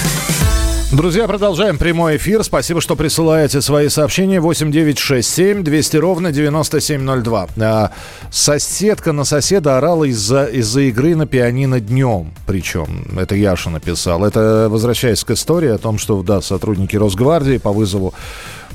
Друзья, 0.94 1.26
продолжаем 1.26 1.76
прямой 1.76 2.18
эфир. 2.18 2.44
Спасибо, 2.44 2.80
что 2.80 2.94
присылаете 2.94 3.60
свои 3.60 3.88
сообщения. 3.88 4.40
8967 4.40 5.64
200 5.64 5.96
ровно 5.96 6.30
9702. 6.30 7.48
А, 7.60 7.90
соседка 8.30 9.10
на 9.10 9.24
соседа 9.24 9.76
орала 9.76 10.04
из-за 10.04 10.44
из 10.44 10.76
игры 10.76 11.16
на 11.16 11.26
пианино 11.26 11.80
днем. 11.80 12.32
Причем, 12.46 13.06
это 13.18 13.34
Яша 13.34 13.70
написал. 13.70 14.24
Это 14.24 14.68
возвращаясь 14.70 15.24
к 15.24 15.32
истории 15.32 15.70
о 15.70 15.78
том, 15.78 15.98
что, 15.98 16.22
да, 16.22 16.40
сотрудники 16.40 16.94
Росгвардии 16.94 17.58
по 17.58 17.72
вызову 17.72 18.14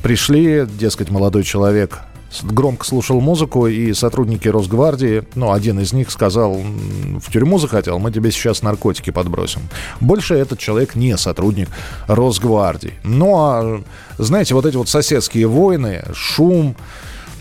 пришли, 0.04 0.68
дескать, 0.68 1.10
молодой 1.12 1.44
человек 1.44 2.00
громко 2.44 2.86
слушал 2.86 3.20
музыку, 3.22 3.68
и 3.68 3.94
сотрудники 3.94 4.48
Росгвардии, 4.48 5.24
ну, 5.36 5.52
один 5.52 5.80
из 5.80 5.94
них 5.94 6.12
сказал, 6.12 6.54
в 6.56 7.32
тюрьму 7.32 7.58
захотел, 7.58 8.00
мы 8.00 8.12
тебе 8.12 8.32
сейчас 8.32 8.62
наркотики 8.62 9.10
подбросим. 9.10 9.62
Больше 10.00 10.36
этот 10.36 10.60
человек 10.60 10.96
не 10.96 11.18
сотрудник 11.18 11.70
Росгвардии. 12.08 12.94
Ну, 13.04 13.36
а, 13.38 13.82
знаете, 14.18 14.54
вот 14.54 14.66
эти 14.66 14.76
вот 14.76 14.90
соседские 14.90 15.48
войны, 15.48 16.04
шум, 16.14 16.76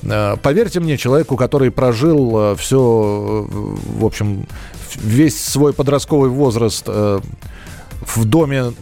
э, 0.02 0.36
Поверьте 0.42 0.80
мне, 0.80 0.96
человеку, 0.96 1.36
который 1.36 1.70
прожил 1.70 2.52
э, 2.52 2.56
все, 2.56 3.46
в 3.48 4.04
общем, 4.04 4.46
весь 4.96 5.40
свой 5.40 5.72
подростковый 5.72 6.30
возраст 6.30 6.84
э, 6.86 7.20
в 8.00 8.24
доме, 8.24 8.72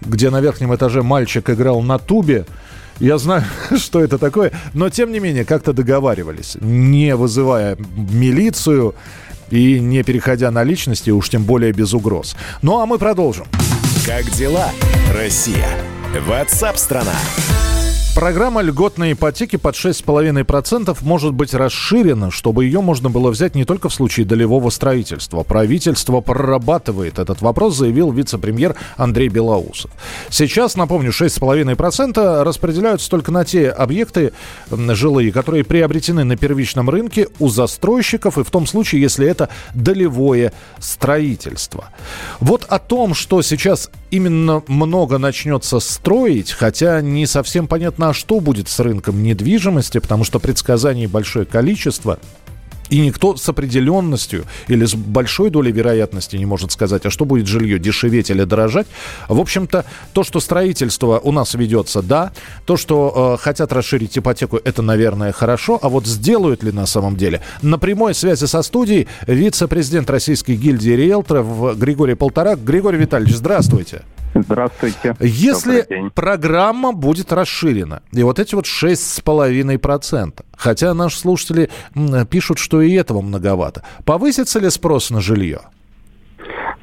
где 0.00 0.30
на 0.30 0.40
верхнем 0.40 0.74
этаже 0.74 1.02
мальчик 1.02 1.48
играл 1.50 1.80
на 1.82 1.98
тубе, 1.98 2.46
я 3.00 3.18
знаю, 3.18 3.44
что 3.76 4.00
это 4.00 4.18
такое, 4.18 4.52
но 4.72 4.90
тем 4.90 5.12
не 5.12 5.20
менее 5.20 5.44
как-то 5.44 5.72
договаривались, 5.72 6.56
не 6.60 7.14
вызывая 7.16 7.76
милицию 7.96 8.94
и 9.50 9.78
не 9.80 10.02
переходя 10.02 10.50
на 10.50 10.64
личности, 10.64 11.10
уж 11.10 11.28
тем 11.28 11.44
более 11.44 11.72
без 11.72 11.92
угроз. 11.94 12.36
Ну 12.62 12.80
а 12.80 12.86
мы 12.86 12.98
продолжим. 12.98 13.46
Как 14.06 14.30
дела, 14.32 14.70
Россия? 15.12 15.68
Ватсап-страна! 16.26 17.14
Программа 18.14 18.62
льготной 18.62 19.14
ипотеки 19.14 19.56
под 19.56 19.74
6,5% 19.74 20.96
может 21.02 21.34
быть 21.34 21.52
расширена, 21.52 22.30
чтобы 22.30 22.64
ее 22.64 22.80
можно 22.80 23.10
было 23.10 23.30
взять 23.30 23.56
не 23.56 23.64
только 23.64 23.88
в 23.88 23.94
случае 23.94 24.24
долевого 24.24 24.70
строительства. 24.70 25.42
Правительство 25.42 26.20
прорабатывает 26.20 27.18
этот 27.18 27.42
вопрос, 27.42 27.76
заявил 27.76 28.12
вице-премьер 28.12 28.76
Андрей 28.96 29.28
Белоусов. 29.28 29.90
Сейчас, 30.30 30.76
напомню, 30.76 31.10
6,5% 31.10 32.42
распределяются 32.44 33.10
только 33.10 33.32
на 33.32 33.44
те 33.44 33.68
объекты 33.68 34.32
жилые, 34.70 35.32
которые 35.32 35.64
приобретены 35.64 36.22
на 36.22 36.36
первичном 36.36 36.88
рынке 36.88 37.26
у 37.40 37.48
застройщиков 37.48 38.38
и 38.38 38.44
в 38.44 38.50
том 38.50 38.66
случае, 38.66 39.02
если 39.02 39.26
это 39.26 39.48
долевое 39.74 40.52
строительство. 40.78 41.90
Вот 42.38 42.64
о 42.68 42.78
том, 42.78 43.12
что 43.12 43.42
сейчас 43.42 43.90
именно 44.14 44.62
много 44.68 45.18
начнется 45.18 45.80
строить, 45.80 46.52
хотя 46.52 47.00
не 47.00 47.26
совсем 47.26 47.66
понятно, 47.66 48.10
а 48.10 48.14
что 48.14 48.38
будет 48.38 48.68
с 48.68 48.78
рынком 48.78 49.22
недвижимости, 49.22 49.98
потому 49.98 50.22
что 50.24 50.38
предсказаний 50.38 51.06
большое 51.06 51.46
количество. 51.46 52.18
И 52.90 53.00
никто 53.00 53.36
с 53.36 53.48
определенностью 53.48 54.44
или 54.68 54.84
с 54.84 54.94
большой 54.94 55.50
долей 55.50 55.72
вероятности 55.72 56.36
не 56.36 56.46
может 56.46 56.72
сказать, 56.72 57.06
а 57.06 57.10
что 57.10 57.24
будет 57.24 57.46
жилье, 57.46 57.78
дешеветь 57.78 58.30
или 58.30 58.44
дорожать. 58.44 58.86
В 59.28 59.40
общем-то, 59.40 59.84
то, 60.12 60.22
что 60.22 60.40
строительство 60.40 61.18
у 61.18 61.32
нас 61.32 61.54
ведется, 61.54 62.02
да. 62.02 62.32
То, 62.66 62.76
что 62.76 63.36
э, 63.38 63.42
хотят 63.42 63.72
расширить 63.72 64.18
ипотеку, 64.18 64.60
это, 64.62 64.82
наверное, 64.82 65.32
хорошо. 65.32 65.78
А 65.82 65.88
вот 65.88 66.06
сделают 66.06 66.62
ли 66.62 66.72
на 66.72 66.86
самом 66.86 67.16
деле? 67.16 67.40
На 67.62 67.78
прямой 67.78 68.14
связи 68.14 68.44
со 68.44 68.62
студией 68.62 69.08
вице-президент 69.26 70.10
Российской 70.10 70.56
гильдии 70.56 70.90
риэлторов 70.90 71.78
Григорий 71.78 72.14
Полторак. 72.14 72.62
Григорий 72.62 72.98
Витальевич, 72.98 73.36
здравствуйте. 73.36 74.02
Здравствуйте. 74.34 75.14
Если 75.20 76.10
программа 76.14 76.92
будет 76.92 77.32
расширена, 77.32 78.02
и 78.12 78.22
вот 78.22 78.38
эти 78.38 78.54
вот 78.54 78.66
6,5%, 78.66 80.44
хотя 80.56 80.92
наши 80.92 81.18
слушатели 81.18 81.70
пишут, 82.30 82.58
что 82.58 82.82
и 82.82 82.92
этого 82.94 83.20
многовато, 83.20 83.84
повысится 84.04 84.58
ли 84.58 84.68
спрос 84.70 85.10
на 85.10 85.20
жилье? 85.20 85.60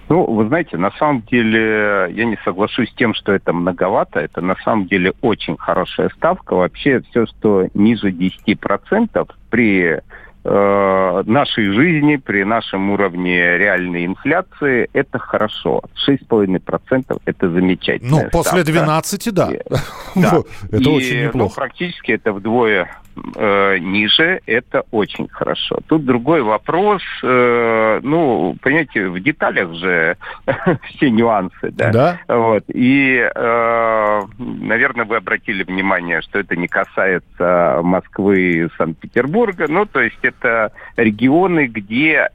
Ну, 0.10 0.26
вы 0.26 0.48
знаете, 0.48 0.78
на 0.78 0.92
самом 0.92 1.22
деле 1.22 2.12
я 2.14 2.26
не 2.26 2.38
соглашусь 2.44 2.90
с 2.90 2.96
тем, 2.96 3.14
что 3.14 3.32
это 3.32 3.54
многовато. 3.54 4.20
Это 4.20 4.42
на 4.42 4.56
самом 4.58 4.88
деле 4.88 5.14
очень 5.22 5.56
хорошая 5.58 6.10
ставка. 6.18 6.56
Вообще 6.56 7.02
все, 7.10 7.26
что 7.26 7.68
ниже 7.74 8.12
10% 8.12 9.30
при 9.50 10.02
нашей 10.44 11.66
жизни, 11.72 12.16
при 12.16 12.44
нашем 12.44 12.90
уровне 12.90 13.58
реальной 13.58 14.06
инфляции, 14.06 14.90
это 14.94 15.20
хорошо. 15.20 15.82
6,5% 16.10 17.22
это 17.26 17.50
замечательно. 17.50 18.24
Ну, 18.24 18.30
после 18.32 18.64
12, 18.64 19.34
да. 19.34 19.52
да. 20.16 20.42
это 20.72 20.78
И, 20.78 20.88
очень 20.88 21.18
ну, 21.20 21.28
неплохо. 21.28 21.56
практически 21.56 22.12
это 22.14 22.34
вдвое 22.34 22.90
э, 23.36 23.78
ниже, 23.80 24.42
это 24.46 24.84
очень 24.92 25.28
хорошо. 25.28 25.80
Тут 25.88 26.06
другой 26.06 26.42
вопрос, 26.42 27.02
э, 27.24 28.00
ну, 28.04 28.56
понимаете, 28.62 29.08
в 29.08 29.20
деталях 29.20 29.74
же 29.74 30.18
все 30.96 31.10
нюансы, 31.10 31.72
да. 31.72 31.92
Да. 31.92 32.20
Вот. 32.28 32.64
И, 32.68 33.18
э, 33.18 34.22
наверное, 34.38 35.06
вы 35.06 35.18
обратили 35.18 35.64
внимание, 35.64 36.22
что 36.22 36.40
это 36.40 36.56
не 36.56 36.68
касается 36.68 37.80
Москвы 37.84 38.42
и 38.42 38.70
Санкт-Петербурга. 38.78 39.66
Ну, 39.68 39.86
то 39.86 40.02
есть 40.02 40.20
это 40.22 40.72
регионы, 40.98 41.68
где 41.68 42.30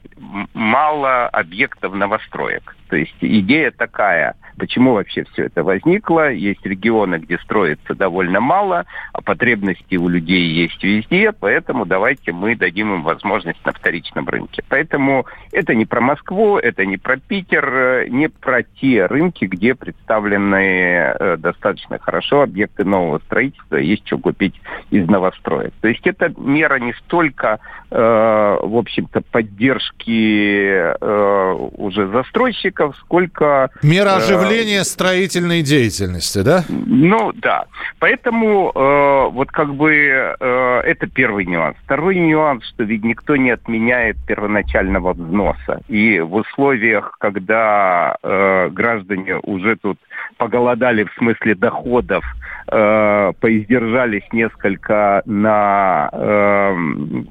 мало 0.53 1.27
объектов 1.27 1.93
новостроек. 1.93 2.75
То 2.89 2.95
есть 2.95 3.15
идея 3.21 3.71
такая, 3.71 4.35
почему 4.57 4.93
вообще 4.93 5.23
все 5.31 5.45
это 5.45 5.63
возникло. 5.63 6.31
Есть 6.31 6.65
регионы, 6.65 7.15
где 7.15 7.37
строится 7.39 7.95
довольно 7.95 8.39
мало, 8.39 8.85
а 9.13 9.21
потребности 9.21 9.95
у 9.95 10.07
людей 10.07 10.47
есть 10.47 10.66
везде, 10.81 11.31
поэтому 11.31 11.85
давайте 11.85 12.31
мы 12.31 12.55
дадим 12.55 12.93
им 12.95 13.03
возможность 13.03 13.63
на 13.65 13.71
вторичном 13.71 14.27
рынке. 14.27 14.63
Поэтому 14.69 15.25
это 15.51 15.73
не 15.75 15.85
про 15.85 16.01
Москву, 16.01 16.57
это 16.57 16.85
не 16.85 16.97
про 16.97 17.17
Питер, 17.17 17.65
э, 17.67 18.07
не 18.09 18.29
про 18.29 18.63
те 18.63 19.05
рынки, 19.05 19.45
где 19.45 19.75
представлены 19.75 20.55
э, 20.55 21.37
достаточно 21.37 21.99
хорошо 21.99 22.41
объекты 22.41 22.83
нового 22.83 23.19
строительства, 23.19 23.75
есть 23.77 24.05
что 24.07 24.17
купить 24.17 24.55
из 24.91 25.07
новостроек. 25.07 25.73
То 25.81 25.87
есть 25.87 26.05
это 26.05 26.33
мера 26.37 26.79
не 26.79 26.93
столько, 26.93 27.59
э, 27.89 27.97
в 27.97 28.77
общем-то, 28.77 29.21
поддержки 29.31 30.67
э, 30.69 31.53
уже 31.77 32.07
застройщиков, 32.07 32.95
сколько... 32.97 33.69
Мера 33.83 34.09
э, 34.09 34.17
оживления 34.17 34.83
строительной 34.83 35.61
деятельности, 35.61 36.39
да? 36.39 36.63
ну 36.69 37.31
да. 37.33 37.65
Поэтому 37.99 38.71
э, 38.73 39.29
вот 39.31 39.51
как 39.51 39.75
бы 39.75 39.93
э, 39.93 40.35
это 40.57 41.07
первый 41.07 41.45
нюанс. 41.45 41.77
Второй 41.83 42.17
нюанс, 42.17 42.65
что 42.67 42.83
ведь 42.83 43.03
никто 43.03 43.35
не 43.35 43.51
отменяет 43.51 44.17
первоначального 44.25 45.13
взноса. 45.13 45.81
И 45.87 46.19
в 46.19 46.35
условиях, 46.35 47.15
когда 47.19 48.17
э, 48.21 48.69
граждане 48.69 49.37
уже 49.43 49.75
тут 49.75 49.97
поголодали 50.37 51.03
в 51.03 51.13
смысле 51.13 51.55
доходов, 51.55 52.23
э, 52.67 53.33
поиздержались 53.39 54.23
несколько 54.31 55.21
на 55.25 56.09
э, 56.11 56.75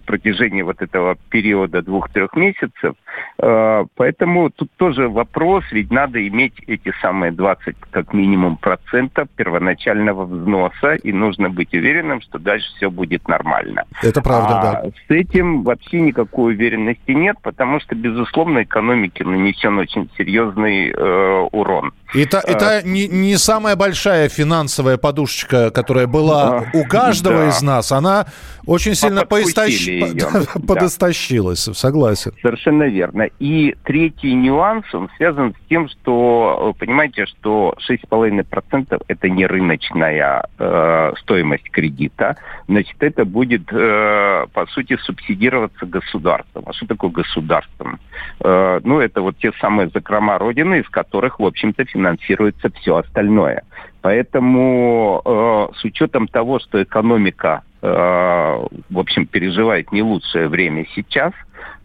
протяжении 0.06 0.62
вот 0.62 0.82
этого 0.82 1.16
периода 1.30 1.82
двух-трех 1.82 2.34
месяцев. 2.34 2.94
Э, 3.38 3.84
поэтому 3.96 4.50
тут 4.50 4.70
тоже 4.76 5.08
вопрос, 5.08 5.64
ведь 5.70 5.90
надо 5.90 6.26
иметь 6.26 6.54
эти 6.66 6.92
самые 7.00 7.32
20 7.32 7.76
как 7.90 8.12
минимум 8.12 8.56
процентов 8.56 9.28
первоначального 9.36 10.24
взноса, 10.24 10.94
и 10.94 11.12
нужно 11.12 11.50
быть 11.50 11.72
уверенным, 11.74 12.20
что 12.20 12.38
дальше 12.38 12.66
все 12.76 12.90
будет 12.90 13.15
нормально. 13.28 13.84
Это 14.02 14.22
правда, 14.22 14.58
А 14.58 14.62
да. 14.62 14.82
С 15.08 15.10
этим 15.10 15.62
вообще 15.62 16.00
никакой 16.00 16.54
уверенности 16.54 17.10
нет, 17.12 17.36
потому 17.42 17.80
что, 17.80 17.94
безусловно, 17.94 18.62
экономике 18.62 19.24
нанесен 19.24 19.78
очень 19.78 20.08
серьезный 20.16 20.90
э, 20.90 21.48
урон. 21.52 21.92
И 22.14 22.24
та, 22.24 22.40
и 22.40 22.52
та 22.54 22.82
не, 22.82 23.08
не 23.08 23.36
самая 23.36 23.74
большая 23.76 24.28
финансовая 24.28 24.96
подушечка, 24.96 25.70
которая 25.70 26.06
была 26.06 26.58
А, 26.58 26.64
у 26.72 26.84
каждого 26.84 27.38
да. 27.38 27.48
из 27.48 27.62
нас, 27.62 27.90
она 27.92 28.26
очень 28.66 28.94
сильно 28.94 29.24
поистощ... 29.26 29.86
Подпустили 29.86 30.04
её, 30.04 30.30
по- 30.30 30.58
да. 30.58 30.74
подостащилась, 30.74 31.68
согласен. 31.74 32.32
Совершенно 32.42 32.84
верно. 32.84 33.28
И 33.40 33.74
третий 33.84 34.34
нюанс, 34.34 34.84
он 34.94 35.08
связан 35.16 35.54
с 35.54 35.68
тем, 35.68 35.88
что, 35.88 36.72
э, 36.76 36.78
понимаете, 36.78 37.26
что 37.26 37.74
6,5% 37.88 39.02
это 39.08 39.28
не 39.28 39.46
рыночная 39.46 40.44
э, 40.58 41.12
стоимость 41.22 41.70
кредита. 41.70 42.36
Значит, 42.68 42.96
это 43.06 43.24
будет, 43.24 43.72
э, 43.72 44.46
по 44.52 44.66
сути, 44.66 44.96
субсидироваться 44.96 45.86
государством. 45.86 46.64
А 46.66 46.72
что 46.72 46.86
такое 46.86 47.10
государством? 47.10 47.98
Э, 48.40 48.80
ну, 48.84 49.00
это 49.00 49.22
вот 49.22 49.38
те 49.38 49.52
самые 49.60 49.88
закрома 49.88 50.38
Родины, 50.38 50.80
из 50.80 50.88
которых, 50.88 51.38
в 51.40 51.44
общем-то, 51.44 51.84
финансируется 51.84 52.70
все 52.70 52.96
остальное. 52.96 53.62
Поэтому 54.02 55.22
э, 55.24 55.78
с 55.78 55.84
учетом 55.84 56.28
того, 56.28 56.58
что 56.58 56.82
экономика, 56.82 57.62
э, 57.82 57.86
в 57.88 58.98
общем, 58.98 59.26
переживает 59.26 59.90
не 59.92 60.02
лучшее 60.02 60.48
время 60.48 60.86
сейчас, 60.94 61.32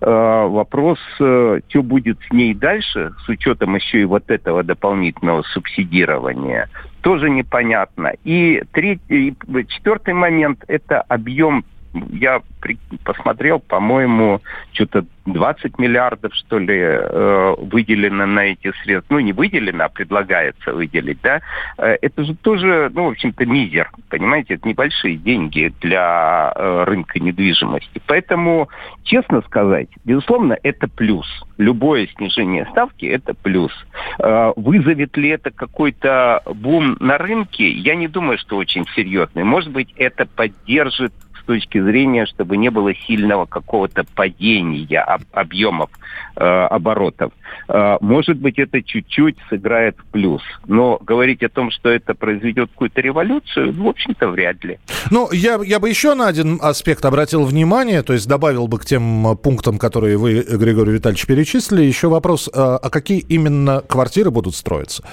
вопрос, 0.05 0.99
э, 1.19 1.59
что 1.67 1.83
будет 1.83 2.17
с 2.27 2.33
ней 2.33 2.53
дальше, 2.55 3.13
с 3.23 3.29
учетом 3.29 3.75
еще 3.75 4.01
и 4.01 4.05
вот 4.05 4.29
этого 4.31 4.63
дополнительного 4.63 5.43
субсидирования, 5.43 6.69
тоже 7.01 7.29
непонятно. 7.29 8.13
И 8.23 8.63
третий, 8.71 9.29
и 9.29 9.35
четвертый 9.67 10.13
момент– 10.13 10.63
это 10.67 11.01
объем 11.01 11.65
я 11.93 12.41
при- 12.59 12.77
посмотрел, 13.03 13.59
по-моему, 13.59 14.41
что-то 14.73 15.05
20 15.25 15.77
миллиардов, 15.77 16.33
что 16.33 16.57
ли, 16.57 16.77
э, 16.77 17.55
выделено 17.59 18.25
на 18.25 18.45
эти 18.45 18.71
средства. 18.83 19.15
Ну, 19.15 19.19
не 19.19 19.33
выделено, 19.33 19.85
а 19.85 19.89
предлагается 19.89 20.73
выделить, 20.73 21.19
да. 21.21 21.41
Э, 21.77 21.97
это 22.01 22.23
же 22.23 22.35
тоже, 22.35 22.89
ну, 22.93 23.05
в 23.05 23.11
общем-то, 23.11 23.45
мизер, 23.45 23.91
понимаете, 24.09 24.55
это 24.55 24.67
небольшие 24.67 25.17
деньги 25.17 25.73
для 25.81 26.53
э, 26.55 26.83
рынка 26.85 27.19
недвижимости. 27.19 28.01
Поэтому, 28.07 28.69
честно 29.03 29.41
сказать, 29.41 29.89
безусловно, 30.05 30.57
это 30.63 30.87
плюс. 30.87 31.27
Любое 31.57 32.07
снижение 32.15 32.65
ставки– 32.71 33.05
это 33.07 33.33
плюс. 33.33 33.71
Э, 34.19 34.53
Вызовет 34.55 35.17
ли 35.17 35.29
это 35.29 35.51
какой-то 35.51 36.41
бум 36.45 36.97
на 36.99 37.17
рынке? 37.17 37.69
Я 37.69 37.95
не 37.95 38.07
думаю, 38.07 38.37
что 38.37 38.57
очень 38.57 38.85
серьезный. 38.95 39.43
Может 39.43 39.71
быть, 39.71 39.93
это 39.97 40.25
поддержит 40.25 41.13
с 41.41 41.45
точки 41.45 41.81
зрения, 41.81 42.25
чтобы 42.25 42.57
не 42.57 42.69
было 42.69 42.93
сильного 42.93 43.45
какого-то 43.45 44.05
падения 44.15 44.99
об- 44.99 45.23
объемов 45.33 45.89
э, 46.35 46.43
оборотов. 46.43 47.31
Э, 47.67 47.97
может 48.01 48.37
быть, 48.37 48.59
это 48.59 48.81
чуть-чуть 48.81 49.37
сыграет 49.49 49.97
в 49.97 50.05
плюс. 50.11 50.41
Но 50.67 50.99
говорить 51.01 51.43
о 51.43 51.49
том, 51.49 51.71
что 51.71 51.89
это 51.89 52.13
произведет 52.13 52.69
какую-то 52.71 53.01
революцию, 53.01 53.73
в 53.73 53.87
общем-то, 53.87 54.29
вряд 54.29 54.63
ли. 54.63 54.79
Ну, 55.09 55.29
я, 55.31 55.59
я 55.63 55.79
бы 55.79 55.89
еще 55.89 56.13
на 56.13 56.27
один 56.27 56.59
аспект 56.61 57.03
обратил 57.05 57.43
внимание, 57.45 58.03
то 58.03 58.13
есть 58.13 58.27
добавил 58.27 58.67
бы 58.67 58.79
к 58.79 58.85
тем 58.85 59.27
э, 59.27 59.35
пунктам, 59.35 59.77
которые 59.77 60.17
вы, 60.17 60.41
Григорий 60.41 60.93
Витальевич, 60.93 61.25
перечислили, 61.25 61.83
еще 61.83 62.07
вопрос, 62.07 62.47
э, 62.47 62.51
а 62.53 62.89
какие 62.89 63.19
именно 63.19 63.81
квартиры 63.81 64.31
будут 64.31 64.55
строиться? 64.55 65.03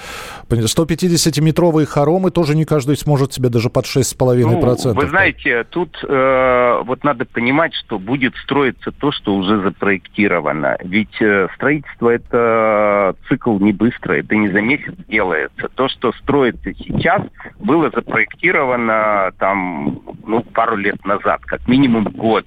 150-метровые 0.49 1.85
хоромы 1.85 2.31
тоже 2.31 2.55
не 2.55 2.65
каждый 2.65 2.97
сможет 2.97 3.33
себе 3.33 3.49
даже 3.49 3.69
под 3.69 3.85
6,5%. 3.85 4.79
Ну, 4.85 4.93
вы 4.93 5.07
знаете, 5.07 5.63
тут 5.69 6.03
э, 6.19 6.83
вот 6.83 7.03
надо 7.03 7.25
понимать, 7.25 7.73
что 7.73 7.99
будет 7.99 8.35
строиться 8.37 8.91
то, 8.91 9.11
что 9.11 9.35
уже 9.35 9.61
запроектировано. 9.61 10.77
Ведь 10.83 11.21
э, 11.21 11.47
строительство 11.55 12.09
это 12.09 13.15
цикл 13.27 13.57
не 13.59 13.71
быстрый, 13.71 14.19
это 14.19 14.35
не 14.35 14.49
за 14.49 14.61
месяц 14.61 14.93
делается. 15.07 15.69
То, 15.75 15.87
что 15.87 16.11
строится 16.13 16.73
сейчас, 16.73 17.21
было 17.59 17.89
запроектировано 17.89 19.31
там 19.39 19.99
ну, 20.25 20.41
пару 20.41 20.77
лет 20.77 21.03
назад, 21.05 21.41
как 21.45 21.67
минимум 21.67 22.05
год. 22.05 22.45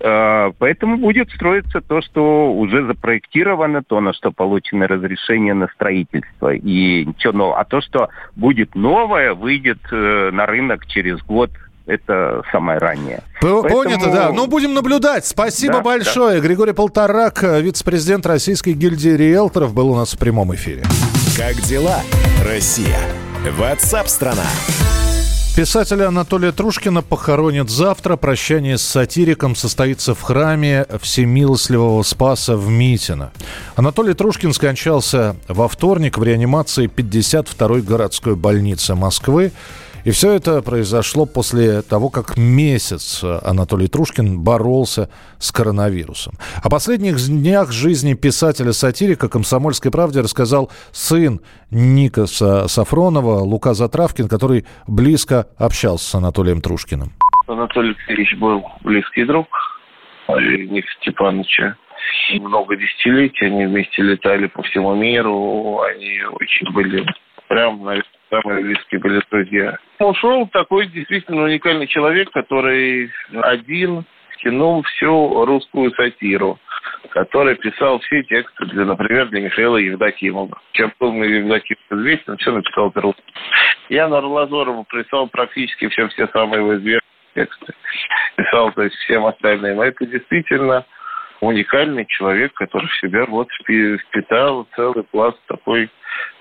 Э, 0.00 0.52
поэтому 0.58 0.96
будет 0.96 1.30
строиться 1.30 1.80
то, 1.80 2.00
что 2.00 2.52
уже 2.52 2.84
запроектировано, 2.86 3.82
то, 3.82 4.00
на 4.00 4.12
что 4.12 4.32
получено 4.32 4.86
разрешение 4.88 5.54
на 5.54 5.68
строительство. 5.68 6.54
И 6.54 7.04
ничего 7.04 7.32
нового. 7.32 7.60
А 7.60 7.64
то, 7.64 7.80
что 7.80 8.08
будет 8.36 8.74
новое, 8.74 9.34
выйдет 9.34 9.80
на 9.90 10.46
рынок 10.46 10.86
через 10.86 11.22
год, 11.22 11.50
это 11.90 12.42
самое 12.52 12.78
раннее. 12.78 13.22
П- 13.40 13.62
Поэтому- 13.62 13.82
Понятно, 13.84 14.12
да. 14.12 14.32
Ну, 14.32 14.46
будем 14.46 14.74
наблюдать. 14.74 15.26
Спасибо 15.26 15.74
Да, 15.74 15.80
большое. 15.80 16.40
Григорий 16.40 16.72
Полторак, 16.72 17.42
э, 17.42 17.60
вице-президент 17.60 18.26
Российской 18.26 18.72
гильдии 18.74 19.10
риэлторов, 19.10 19.74
был 19.74 19.90
у 19.90 19.96
нас 19.96 20.14
в 20.14 20.18
прямом 20.18 20.54
эфире. 20.54 20.82
Как 21.36 21.56
дела, 21.62 22.00
Россия? 22.44 22.98
Ватсап-страна! 23.58 24.44
Писателя 25.56 26.06
Анатолия 26.08 26.52
Трушкина 26.52 27.02
похоронят 27.02 27.68
завтра. 27.70 28.16
Прощание 28.16 28.78
с 28.78 28.82
сатириком 28.82 29.56
состоится 29.56 30.14
в 30.14 30.22
храме 30.22 30.86
Всемилостливого 31.02 32.02
Спаса 32.04 32.56
в 32.56 32.68
Митино. 32.68 33.32
Анатолий 33.74 34.14
Трушкин 34.14 34.52
скончался 34.52 35.36
во 35.48 35.68
вторник 35.68 36.18
в 36.18 36.22
реанимации 36.22 36.86
52-й 36.86 37.82
городской 37.82 38.36
больницы 38.36 38.94
Москвы. 38.94 39.50
И 40.04 40.10
все 40.10 40.32
это 40.32 40.62
произошло 40.62 41.26
после 41.26 41.82
того, 41.82 42.08
как 42.08 42.36
месяц 42.36 43.22
Анатолий 43.22 43.86
Трушкин 43.86 44.40
боролся 44.40 45.10
с 45.38 45.52
коронавирусом. 45.52 46.34
О 46.62 46.70
последних 46.70 47.16
днях 47.18 47.72
жизни 47.72 48.14
писателя-сатирика 48.14 49.28
«Комсомольской 49.28 49.90
правде» 49.90 50.20
рассказал 50.20 50.70
сын 50.92 51.40
Ника 51.70 52.22
Са- 52.22 52.68
Сафронова, 52.68 53.40
Лука 53.40 53.74
Затравкин, 53.74 54.28
который 54.28 54.64
близко 54.86 55.46
общался 55.58 56.04
с 56.10 56.14
Анатолием 56.14 56.60
Трушкиным. 56.60 57.12
Анатолий 57.46 57.90
Алексеевич 57.90 58.36
был 58.38 58.64
близкий 58.82 59.24
друг. 59.24 59.46
Ник 60.28 60.84
Степановича. 61.00 61.76
Много 62.40 62.76
десятилетий 62.76 63.46
они 63.46 63.66
вместе 63.66 64.02
летали 64.02 64.46
по 64.46 64.62
всему 64.62 64.94
миру. 64.94 65.80
Они 65.80 66.20
очень 66.40 66.72
были 66.72 67.04
прям, 67.48 67.84
наверное, 67.84 68.04
самые 68.30 68.62
близкие 68.64 69.00
были 69.00 69.22
друзья. 69.30 69.78
Ушел 69.98 70.46
такой 70.48 70.86
действительно 70.86 71.44
уникальный 71.44 71.86
человек, 71.86 72.30
который 72.30 73.10
один 73.42 74.04
тянул 74.42 74.82
всю 74.82 75.44
русскую 75.44 75.90
сатиру, 75.92 76.58
который 77.10 77.56
писал 77.56 77.98
все 78.00 78.22
тексты, 78.22 78.66
для, 78.66 78.84
например, 78.84 79.28
для 79.28 79.42
Михаила 79.42 79.76
Евдокимова. 79.76 80.60
Чем 80.72 80.92
был 80.98 81.12
Евдокимов 81.22 81.82
известен, 81.90 82.36
все 82.38 82.52
написал 82.52 82.90
Перл. 82.90 83.14
Я 83.88 84.08
на 84.08 84.18
Арлазорову 84.18 84.84
прислал 84.84 85.28
практически 85.28 85.88
все, 85.88 86.08
все 86.08 86.26
самые 86.28 86.60
его 86.60 86.76
известные 86.76 87.02
тексты. 87.34 87.74
Писал, 88.36 88.72
то 88.72 88.82
есть, 88.82 88.96
всем 88.96 89.26
остальным. 89.26 89.76
Но 89.76 89.84
это 89.84 90.06
действительно 90.06 90.86
уникальный 91.40 92.06
человек, 92.06 92.52
который 92.54 92.88
в 92.88 93.00
себя 93.00 93.26
вот 93.26 93.48
впитал 93.52 94.66
целый 94.76 95.04
пласт 95.04 95.38
такой 95.46 95.90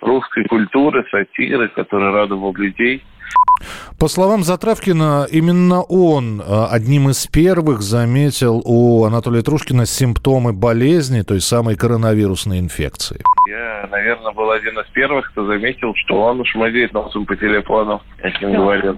русской 0.01 0.45
культуры, 0.45 1.05
сатиры, 1.11 1.69
который 1.69 2.11
радовал 2.11 2.53
людей. 2.55 3.03
По 3.99 4.07
словам 4.07 4.43
Затравкина, 4.43 5.27
именно 5.29 5.81
он 5.83 6.41
э, 6.41 6.43
одним 6.71 7.09
из 7.09 7.27
первых 7.27 7.81
заметил 7.81 8.61
у 8.63 9.03
Анатолия 9.03 9.41
Трушкина 9.41 9.85
симптомы 9.85 10.53
болезни, 10.53 11.21
той 11.21 11.41
самой 11.41 11.75
коронавирусной 11.75 12.59
инфекции. 12.59 13.21
Я, 13.47 13.87
наверное, 13.91 14.31
был 14.31 14.49
один 14.51 14.79
из 14.79 14.87
первых, 14.93 15.29
кто 15.31 15.45
заметил, 15.45 15.93
что 15.95 16.21
он 16.21 16.43
шмадеет 16.45 16.93
носом 16.93 17.25
по 17.25 17.35
телефону, 17.35 18.01
я 18.23 18.31
с 18.31 18.41
ним 18.41 18.53
говорил. 18.53 18.97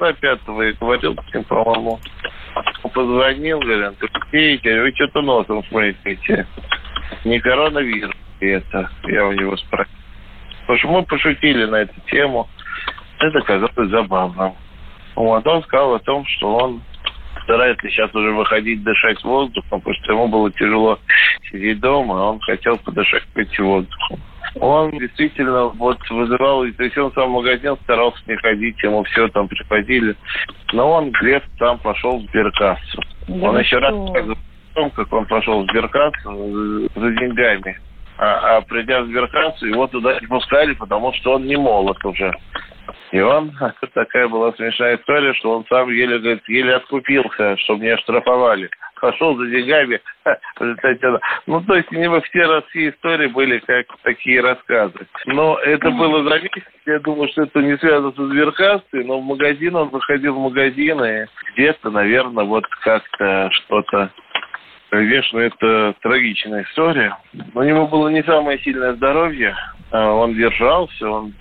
Я 0.00 0.38
говорил 0.80 1.16
по-моему. 1.48 1.98
Позвонил, 2.94 3.60
говорят, 3.60 3.94
пейте, 4.30 4.80
вы 4.82 4.92
что-то 4.94 5.22
носом 5.22 5.62
шмадите. 5.64 6.46
Не 7.24 7.40
коронавирус 7.40 8.14
это, 8.40 8.90
я 9.04 9.26
у 9.26 9.32
него 9.32 9.56
спросил. 9.56 9.92
Потому 10.60 10.78
что 10.78 10.88
мы 10.88 11.02
пошутили 11.04 11.64
на 11.64 11.76
эту 11.76 12.00
тему. 12.10 12.48
Это 13.18 13.40
казалось 13.40 13.90
забавным. 13.90 14.54
Вот, 15.16 15.46
он 15.46 15.62
сказал 15.64 15.94
о 15.94 15.98
том, 15.98 16.24
что 16.26 16.54
он 16.54 16.82
старается 17.42 17.88
сейчас 17.88 18.14
уже 18.14 18.30
выходить, 18.30 18.84
дышать 18.84 19.22
воздухом, 19.24 19.80
потому 19.80 19.94
что 19.96 20.12
ему 20.12 20.28
было 20.28 20.52
тяжело 20.52 20.98
сидеть 21.50 21.80
дома, 21.80 22.20
а 22.20 22.30
он 22.30 22.40
хотел 22.40 22.76
подышать 22.78 23.24
этим 23.34 23.64
воздухом. 23.64 24.20
Он 24.56 24.90
действительно 24.90 25.66
вот 25.66 25.98
вызывал, 26.10 26.64
то 26.72 26.82
есть 26.82 26.98
он 26.98 27.12
сам 27.12 27.30
в 27.30 27.34
магазин 27.34 27.76
старался 27.84 28.20
не 28.26 28.36
ходить, 28.36 28.82
ему 28.82 29.04
все 29.04 29.28
там 29.28 29.48
приходили. 29.48 30.16
Но 30.72 30.90
он 30.90 31.10
где 31.10 31.42
там 31.58 31.78
пошел 31.78 32.18
в 32.18 32.22
сберкассу. 32.28 33.02
Да 33.28 33.50
он 33.50 33.58
еще 33.58 33.78
раз 33.78 33.94
рассказывал 33.94 34.36
о 34.36 34.74
том, 34.74 34.90
как 34.90 35.12
он 35.12 35.26
пошел 35.26 35.62
в 35.62 35.70
сберкассу 35.70 36.30
э, 36.30 36.88
за 36.94 37.10
деньгами. 37.12 37.78
А, 38.18 38.56
а 38.56 38.60
придя 38.62 39.02
в 39.02 39.06
сберкассу, 39.06 39.66
его 39.66 39.86
туда 39.86 40.18
не 40.20 40.26
пускали, 40.26 40.74
потому 40.74 41.12
что 41.14 41.34
он 41.34 41.46
не 41.46 41.56
молод 41.56 42.04
уже. 42.04 42.32
И 43.12 43.20
он, 43.20 43.52
такая 43.94 44.28
была 44.28 44.52
смешная 44.52 44.96
история, 44.96 45.34
что 45.34 45.58
он 45.58 45.64
сам 45.68 45.88
еле, 45.90 46.18
говорит, 46.18 46.48
еле 46.48 46.74
откупился, 46.74 47.56
чтобы 47.58 47.84
не 47.84 47.90
оштрафовали. 47.90 48.70
Пошел 49.00 49.36
за 49.36 49.46
деньгами. 49.46 50.00
Ну, 51.46 51.62
то 51.62 51.76
есть 51.76 51.90
у 51.90 51.94
него 51.94 52.20
все 52.20 52.44
России 52.44 52.90
истории 52.90 53.28
были 53.28 53.58
как 53.60 53.86
такие 54.02 54.40
рассказы. 54.42 55.06
Но 55.26 55.58
это 55.58 55.90
было 55.90 56.22
за 56.24 56.40
месяц. 56.40 56.64
Я 56.84 56.98
думаю, 56.98 57.28
что 57.30 57.44
это 57.44 57.60
не 57.60 57.78
связано 57.78 58.12
с 58.12 58.16
Сберкассой, 58.16 59.04
но 59.04 59.20
в 59.20 59.24
магазин 59.24 59.76
он 59.76 59.90
заходил 59.90 60.34
в 60.34 60.40
магазины. 60.40 61.28
Где-то, 61.54 61.90
наверное, 61.90 62.44
вот 62.44 62.66
как-то 62.82 63.48
что-то 63.52 64.10
Конечно, 64.90 65.38
это 65.38 65.94
трагичная 66.00 66.64
история. 66.64 67.16
У 67.54 67.62
него 67.62 67.86
было 67.86 68.08
не 68.08 68.22
самое 68.22 68.58
сильное 68.60 68.94
здоровье. 68.94 69.54
А 69.90 70.12
он 70.12 70.34
держался, 70.34 71.10
он 71.10 71.34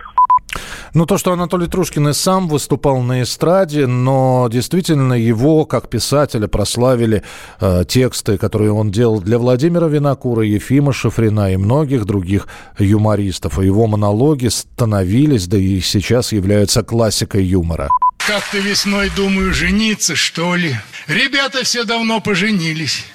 ну, 0.94 1.06
то, 1.06 1.18
что 1.18 1.32
Анатолий 1.32 1.68
Трушкин 1.68 2.10
и 2.10 2.14
сам 2.14 2.48
выступал 2.48 3.02
на 3.02 3.24
эстраде, 3.24 3.88
но 3.88 4.48
действительно 4.52 5.14
его, 5.14 5.66
как 5.66 5.90
писателя, 5.90 6.48
прославили 6.48 7.24
э, 7.60 7.84
тексты, 7.88 8.38
которые 8.38 8.72
он 8.72 8.92
делал 8.92 9.22
для 9.22 9.38
Владимира 9.38 9.88
Винокура, 9.88 10.44
Ефима 10.44 10.94
Шифрина 10.94 11.54
и 11.54 11.58
многих 11.58 12.06
других 12.06 12.48
юмористов. 12.80 13.60
И 13.60 13.66
его 13.66 13.88
монологи 13.88 14.48
становились, 14.48 15.48
да 15.48 15.58
и 15.58 15.80
сейчас 15.80 16.32
являются 16.32 16.84
классикой 16.84 17.44
юмора. 17.44 17.90
Как-то 18.18 18.58
весной 18.58 19.10
думаю, 19.16 19.54
жениться, 19.54 20.16
что 20.16 20.56
ли? 20.56 20.76
Ребята 21.08 21.64
все 21.64 21.86
давно 21.86 22.20
поженились. 22.20 23.06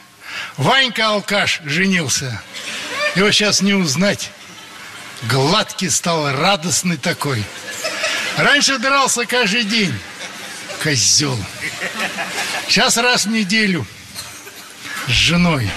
Ванька 0.56 1.10
алкаш 1.10 1.60
женился. 1.64 2.40
Его 3.14 3.30
сейчас 3.30 3.60
не 3.60 3.74
узнать. 3.74 4.30
Гладкий 5.22 5.88
стал, 5.90 6.32
радостный 6.32 6.96
такой. 6.96 7.44
Раньше 8.36 8.78
дрался 8.78 9.24
каждый 9.24 9.64
день. 9.64 9.96
Козел. 10.82 11.38
Сейчас 12.66 12.96
раз 12.96 13.26
в 13.26 13.30
неделю. 13.30 13.86
С 15.06 15.10
женой. 15.10 15.70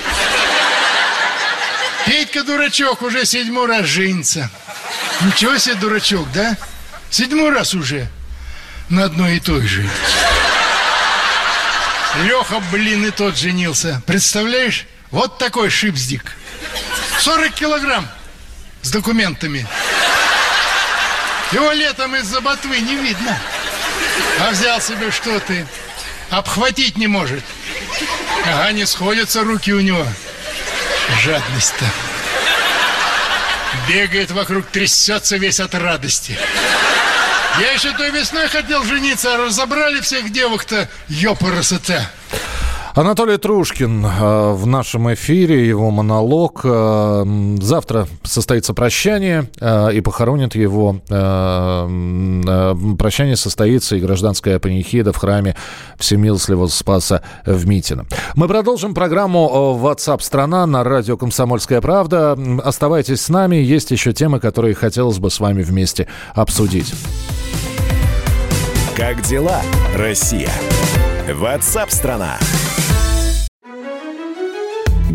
Петька 2.05 2.43
дурачок 2.43 3.01
уже 3.03 3.25
седьмой 3.25 3.67
раз 3.67 3.85
женится. 3.85 4.49
Ничего 5.21 5.57
себе 5.57 5.75
дурачок, 5.75 6.31
да? 6.31 6.57
Седьмой 7.09 7.51
раз 7.51 7.73
уже 7.73 8.07
на 8.89 9.05
одной 9.05 9.37
и 9.37 9.39
той 9.39 9.65
же. 9.67 9.87
Леха, 12.23 12.61
блин, 12.71 13.05
и 13.05 13.11
тот 13.11 13.37
женился. 13.37 14.01
Представляешь? 14.05 14.85
Вот 15.11 15.37
такой 15.37 15.69
шипздик. 15.69 16.35
40 17.19 17.53
килограмм 17.53 18.07
с 18.85 18.91
документами. 18.91 19.65
Его 21.51 21.71
летом 21.71 22.15
из-за 22.17 22.39
ботвы 22.39 22.79
не 22.79 22.95
видно. 22.95 23.37
А 24.39 24.51
взял 24.51 24.79
себе 24.79 25.11
что 25.11 25.39
ты? 25.39 25.65
Обхватить 26.29 26.97
не 26.97 27.07
может. 27.07 27.43
Ага, 28.45 28.71
не 28.73 28.85
сходятся 28.85 29.43
руки 29.43 29.73
у 29.73 29.79
него. 29.79 30.05
Жадность-то. 31.23 31.85
Бегает 33.87 34.31
вокруг, 34.31 34.67
трясется 34.67 35.37
весь 35.37 35.59
от 35.59 35.73
радости. 35.73 36.37
Я 37.59 37.71
еще 37.71 37.91
той 37.93 38.11
весной 38.11 38.47
хотел 38.49 38.83
жениться, 38.83 39.33
а 39.33 39.37
разобрали 39.37 39.99
всех 40.01 40.31
девок-то, 40.31 40.87
ёпарасоте. 41.07 42.07
Анатолий 42.95 43.35
Трушкин 43.35 44.05
э, 44.05 44.51
в 44.53 44.65
нашем 44.65 45.13
эфире, 45.13 45.67
его 45.67 45.91
монолог. 45.91 46.61
Э, 46.63 47.25
завтра 47.59 48.07
состоится 48.23 48.73
прощание, 48.73 49.49
э, 49.59 49.93
и 49.95 49.99
похоронят 49.99 50.55
его. 50.55 51.01
Прощание 52.97 53.35
состоится 53.35 53.97
и 53.97 53.99
гражданская 53.99 54.59
панихида 54.59 55.11
в 55.11 55.17
храме 55.17 55.57
Всемилостливого 55.97 56.67
Спаса 56.67 57.21
в 57.45 57.67
Митино. 57.67 58.05
Мы 58.35 58.47
продолжим 58.47 58.93
программу 58.93 59.77
WhatsApp 59.83 60.21
страна 60.21 60.65
на 60.65 60.85
радио 60.85 61.17
«Комсомольская 61.17 61.81
правда». 61.81 62.37
Оставайтесь 62.63 63.19
с 63.19 63.27
нами, 63.27 63.57
есть 63.57 63.91
еще 63.91 64.13
темы, 64.13 64.39
которые 64.39 64.73
хотелось 64.73 65.19
бы 65.19 65.29
с 65.29 65.41
вами 65.41 65.63
вместе 65.63 66.07
обсудить. 66.33 66.93
Как 68.95 69.21
дела, 69.23 69.61
Россия? 69.97 70.49
WhatsApp 71.27 71.89
страна 71.89 72.37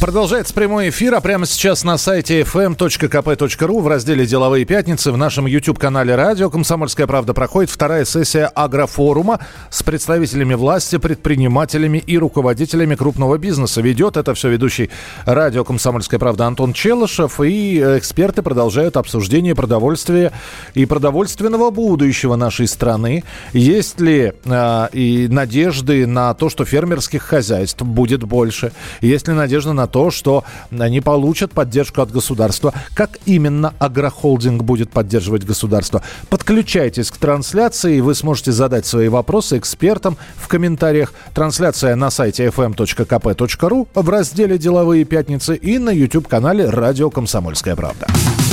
Продолжается 0.00 0.54
прямой 0.54 0.88
эфир, 0.88 1.14
а 1.14 1.20
прямо 1.20 1.44
сейчас 1.44 1.84
на 1.84 1.98
сайте 1.98 2.40
fm.kp.ru 2.40 3.80
в 3.82 3.86
разделе 3.86 4.24
«Деловые 4.24 4.64
пятницы» 4.64 5.12
в 5.12 5.18
нашем 5.18 5.44
YouTube-канале 5.44 6.14
«Радио 6.14 6.48
Комсомольская 6.48 7.06
правда» 7.06 7.34
проходит 7.34 7.68
вторая 7.70 8.06
сессия 8.06 8.46
агрофорума 8.46 9.40
с 9.68 9.82
представителями 9.82 10.54
власти, 10.54 10.96
предпринимателями 10.96 11.98
и 11.98 12.16
руководителями 12.16 12.94
крупного 12.94 13.36
бизнеса. 13.36 13.82
Ведет 13.82 14.16
это 14.16 14.32
все 14.32 14.48
ведущий 14.48 14.88
радио 15.26 15.64
«Комсомольская 15.64 16.18
правда» 16.18 16.46
Антон 16.46 16.72
Челышев, 16.72 17.38
и 17.38 17.78
эксперты 17.78 18.40
продолжают 18.40 18.96
обсуждение 18.96 19.54
продовольствия 19.54 20.32
и 20.72 20.86
продовольственного 20.86 21.68
будущего 21.70 22.36
нашей 22.36 22.68
страны. 22.68 23.22
Есть 23.52 24.00
ли 24.00 24.32
э, 24.46 24.88
и 24.94 25.28
надежды 25.28 26.06
на 26.06 26.32
то, 26.32 26.48
что 26.48 26.64
фермерских 26.64 27.22
хозяйств 27.22 27.82
будет 27.82 28.24
больше? 28.24 28.72
Есть 29.02 29.28
ли 29.28 29.34
надежда 29.34 29.74
на 29.74 29.89
то, 29.90 30.10
что 30.10 30.44
они 30.70 31.00
получат 31.00 31.52
поддержку 31.52 32.00
от 32.02 32.10
государства. 32.10 32.72
Как 32.94 33.18
именно 33.26 33.74
агрохолдинг 33.78 34.62
будет 34.62 34.90
поддерживать 34.90 35.44
государство? 35.44 36.02
Подключайтесь 36.28 37.10
к 37.10 37.16
трансляции, 37.16 37.96
и 37.96 38.00
вы 38.00 38.14
сможете 38.14 38.52
задать 38.52 38.86
свои 38.86 39.08
вопросы 39.08 39.58
экспертам 39.58 40.16
в 40.36 40.48
комментариях. 40.48 41.12
Трансляция 41.34 41.96
на 41.96 42.10
сайте 42.10 42.46
fm.kp.ru 42.46 43.88
в 43.94 44.08
разделе 44.08 44.58
«Деловые 44.58 45.04
пятницы» 45.04 45.56
и 45.56 45.78
на 45.78 45.90
YouTube-канале 45.90 46.68
«Радио 46.68 47.10
Комсомольская 47.10 47.76
правда». 47.76 48.06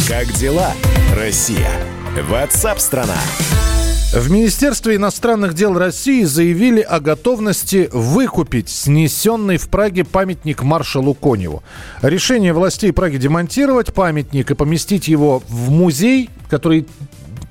Как 0.08 0.32
дела, 0.34 0.72
Россия? 1.16 1.70
Ватсап-страна! 2.30 3.18
В 4.14 4.32
Министерстве 4.32 4.96
иностранных 4.96 5.54
дел 5.54 5.78
России 5.78 6.24
заявили 6.24 6.80
о 6.80 7.02
готовности 7.02 7.90
выкупить 7.92 8.70
снесенный 8.70 9.58
в 9.58 9.68
Праге 9.68 10.06
памятник 10.06 10.64
маршалу 10.64 11.14
Коневу. 11.14 11.62
Решение 12.02 12.54
властей 12.54 12.94
Праги 12.94 13.18
демонтировать 13.18 13.94
памятник 13.94 14.50
и 14.50 14.56
поместить 14.56 15.10
его 15.10 15.44
в 15.50 15.70
музей, 15.72 16.30
который 16.50 16.88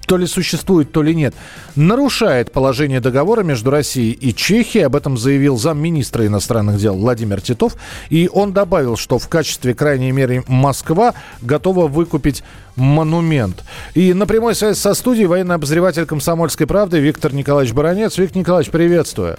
то 0.06 0.16
ли 0.16 0.26
существует, 0.26 0.92
то 0.92 1.02
ли 1.02 1.14
нет, 1.14 1.34
нарушает 1.74 2.52
положение 2.52 3.00
договора 3.00 3.42
между 3.42 3.70
Россией 3.70 4.12
и 4.12 4.34
Чехией. 4.34 4.86
Об 4.86 4.96
этом 4.96 5.18
заявил 5.18 5.56
замминистра 5.56 6.26
иностранных 6.26 6.78
дел 6.78 6.96
Владимир 6.96 7.40
Титов. 7.40 7.76
И 8.08 8.30
он 8.32 8.52
добавил, 8.52 8.96
что 8.96 9.18
в 9.18 9.28
качестве 9.28 9.74
крайней 9.74 10.12
меры 10.12 10.44
Москва 10.46 11.14
готова 11.42 11.88
выкупить 11.88 12.42
монумент. 12.76 13.64
И 13.94 14.14
на 14.14 14.26
прямой 14.26 14.54
связи 14.54 14.78
со 14.78 14.94
студией 14.94 15.26
военный 15.26 15.56
обозреватель 15.56 16.06
«Комсомольской 16.06 16.66
правды» 16.66 17.00
Виктор 17.00 17.34
Николаевич 17.34 17.74
Баранец. 17.74 18.18
Виктор 18.18 18.38
Николаевич, 18.38 18.70
приветствую. 18.70 19.38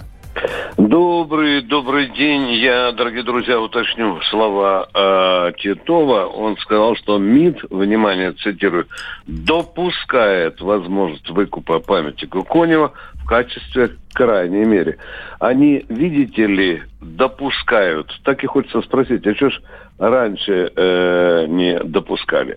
Добрый, 0.76 1.62
добрый 1.62 2.08
день. 2.08 2.52
Я, 2.52 2.92
дорогие 2.92 3.22
друзья, 3.22 3.60
уточню 3.60 4.20
слова 4.30 4.88
э, 4.94 5.52
Титова. 5.58 6.26
Он 6.26 6.56
сказал, 6.58 6.96
что 6.96 7.18
МИД, 7.18 7.64
внимание, 7.70 8.32
цитирую, 8.32 8.86
допускает 9.26 10.60
возможность 10.60 11.28
выкупа 11.30 11.80
памятника 11.80 12.42
Конева 12.42 12.92
качестве 13.28 13.90
крайней 14.18 14.64
мере. 14.64 14.98
Они, 15.38 15.84
видите 15.88 16.46
ли, 16.46 16.82
допускают. 17.00 18.12
Так 18.24 18.42
и 18.42 18.48
хочется 18.48 18.82
спросить, 18.82 19.24
а 19.26 19.34
что 19.36 19.50
ж 19.50 19.60
раньше 19.98 20.72
э, 20.74 21.46
не 21.48 21.78
допускали. 21.78 22.56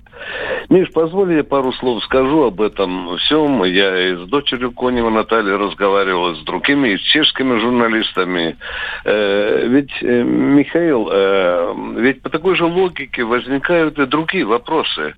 Миш, 0.70 0.92
позволь 0.92 1.34
я 1.34 1.44
пару 1.44 1.72
слов 1.74 2.04
скажу 2.04 2.44
об 2.44 2.62
этом 2.62 3.18
всем. 3.18 3.64
Я 3.64 4.10
и 4.10 4.16
с 4.16 4.28
дочерью 4.30 4.72
Конева 4.72 5.10
Натальей 5.12 5.56
разговаривал, 5.56 6.36
с 6.36 6.44
другими, 6.44 6.90
и 6.90 6.98
с 6.98 7.02
чешскими 7.02 7.60
журналистами. 7.60 8.58
Э, 9.06 9.68
ведь, 9.68 9.92
э, 10.02 10.24
Михаил, 10.24 11.10
э, 11.12 11.76
ведь 11.98 12.24
по 12.24 12.30
такой 12.30 12.56
же 12.56 12.66
логике 12.66 13.24
возникают 13.24 14.00
и 14.00 14.06
другие 14.06 14.46
вопросы. 14.46 15.14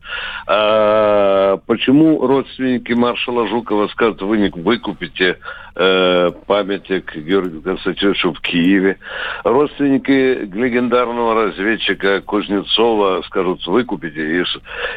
А 0.47 1.57
почему 1.67 2.25
родственники 2.25 2.91
маршала 2.93 3.47
Жукова 3.47 3.87
скажут, 3.87 4.21
вы 4.21 4.37
не 4.37 4.49
выкупите 4.49 5.37
э, 5.75 6.31
памятник 6.47 7.15
Георгию 7.15 7.61
Константиновичу 7.61 8.33
в 8.33 8.41
Киеве. 8.41 8.97
Родственники 9.43 10.49
легендарного 10.53 11.45
разведчика 11.45 12.21
Кузнецова 12.21 13.21
скажут, 13.25 13.65
выкупите 13.67 14.43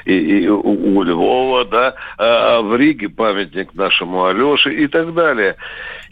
и, 0.04 0.12
и, 0.12 0.44
и 0.44 0.48
у, 0.48 1.02
Львова, 1.02 1.64
да, 1.64 1.94
а 2.18 2.60
в 2.62 2.76
Риге 2.76 3.08
памятник 3.08 3.74
нашему 3.74 4.24
Алёше 4.24 4.72
и 4.74 4.86
так 4.86 5.14
далее. 5.14 5.56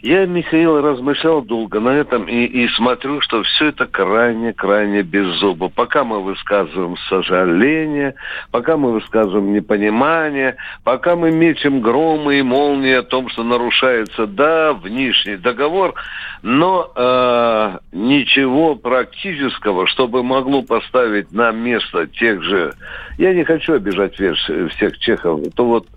Я, 0.01 0.25
Михаил, 0.27 0.81
размышлял 0.81 1.41
долго 1.41 1.79
на 1.79 1.89
этом 1.89 2.25
и, 2.25 2.45
и 2.45 2.67
смотрю, 2.69 3.21
что 3.21 3.41
все 3.43 3.69
это 3.69 3.87
крайне-крайне 3.87 5.01
беззубо. 5.01 5.69
Пока 5.69 6.03
мы 6.03 6.21
высказываем 6.21 6.95
сожаление, 7.09 8.13
пока 8.51 8.77
мы 8.77 8.91
высказываем 8.91 9.53
непонимание, 9.53 10.57
пока 10.83 11.15
мы 11.15 11.31
мечем 11.31 11.81
громы 11.81 12.37
и 12.37 12.43
молнии 12.43 12.93
о 12.93 13.01
том, 13.01 13.29
что 13.29 13.43
нарушается, 13.43 14.24
да, 14.27 14.73
внешний 14.73 15.37
договор, 15.37 15.93
но 16.41 16.91
э, 16.95 17.77
ничего 17.91 18.75
практического, 18.75 19.87
чтобы 19.87 20.23
могло 20.23 20.61
поставить 20.61 21.31
на 21.31 21.51
место 21.51 22.07
тех 22.07 22.43
же... 22.43 22.73
Я 23.17 23.33
не 23.33 23.43
хочу 23.43 23.73
обижать 23.73 24.13
всех 24.13 24.99
чехов. 24.99 25.41
То 25.55 25.65
вот 25.65 25.87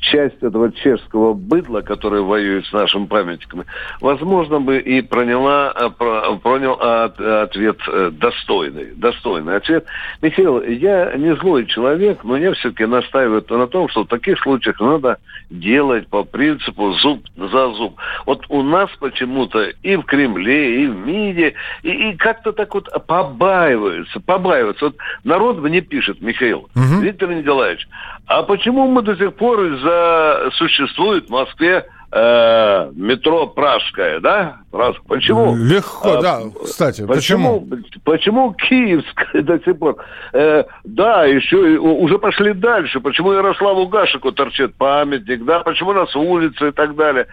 часть 0.00 0.42
этого 0.42 0.72
чешского 0.72 1.34
быдла, 1.34 1.80
который 1.80 2.22
воюет 2.22 2.66
с 2.66 2.72
нашим 2.72 3.06
памятником, 3.06 3.64
возможно 4.00 4.60
бы 4.60 4.78
и 4.78 5.02
проняла, 5.02 5.74
э, 5.74 5.90
пронял 6.42 6.74
ответ 6.74 7.78
э, 7.88 8.10
достойный. 8.12 8.94
Достойный 8.94 9.56
ответ. 9.56 9.84
Михаил, 10.22 10.62
я 10.62 11.14
не 11.16 11.34
злой 11.36 11.66
человек, 11.66 12.24
но 12.24 12.36
я 12.36 12.52
все-таки 12.52 12.86
настаиваю 12.86 13.44
на 13.48 13.66
том, 13.66 13.88
что 13.88 14.04
в 14.04 14.08
таких 14.08 14.38
случаях 14.40 14.80
надо 14.80 15.18
делать 15.50 16.08
по 16.08 16.24
принципу 16.24 16.92
зуб 16.94 17.24
за 17.36 17.72
зуб. 17.78 17.96
Вот 18.26 18.44
у 18.48 18.62
нас 18.62 18.90
почему-то 19.00 19.70
и 19.82 19.96
в 19.96 20.02
Кремле, 20.02 20.82
и 20.82 20.86
в 20.86 21.06
МИДе, 21.06 21.54
и, 21.82 22.10
и 22.10 22.16
как-то 22.16 22.52
так 22.52 22.74
вот 22.74 22.88
побаиваются, 23.06 24.20
побаиваются. 24.20 24.86
Вот 24.86 24.96
народ 25.24 25.58
мне 25.58 25.80
пишет, 25.80 26.20
Михаил, 26.20 26.68
угу. 26.74 27.00
Виктор 27.00 27.30
Николаевич, 27.30 27.88
а 28.26 28.42
почему 28.42 28.86
мы 28.88 29.02
до 29.02 29.16
сих 29.16 29.34
пор 29.34 29.64
из-за 29.64 30.50
существует 30.54 31.26
в 31.26 31.30
Москве 31.30 31.86
э, 32.10 32.90
метро 32.94 33.46
Пражское, 33.46 34.20
да? 34.20 34.58
Пражское. 34.70 35.04
Почему? 35.08 35.56
Легко, 35.56 36.18
а, 36.18 36.22
да, 36.22 36.40
кстати. 36.64 37.06
Почему? 37.06 37.60
Почему, 37.60 38.02
почему 38.04 38.54
Киевское 38.54 39.42
до 39.42 39.58
сих 39.60 39.78
пор? 39.78 39.96
Э, 40.32 40.64
да, 40.84 41.24
еще 41.24 41.56
уже 41.78 42.18
пошли 42.18 42.52
дальше. 42.52 43.00
Почему 43.00 43.32
Ярославу 43.32 43.86
Гашику 43.88 44.32
торчит 44.32 44.74
памятник, 44.74 45.44
да? 45.44 45.60
Почему 45.60 45.90
у 45.90 45.94
нас 45.94 46.14
улицы 46.16 46.68
и 46.68 46.72
так 46.72 46.94
далее? 46.96 47.26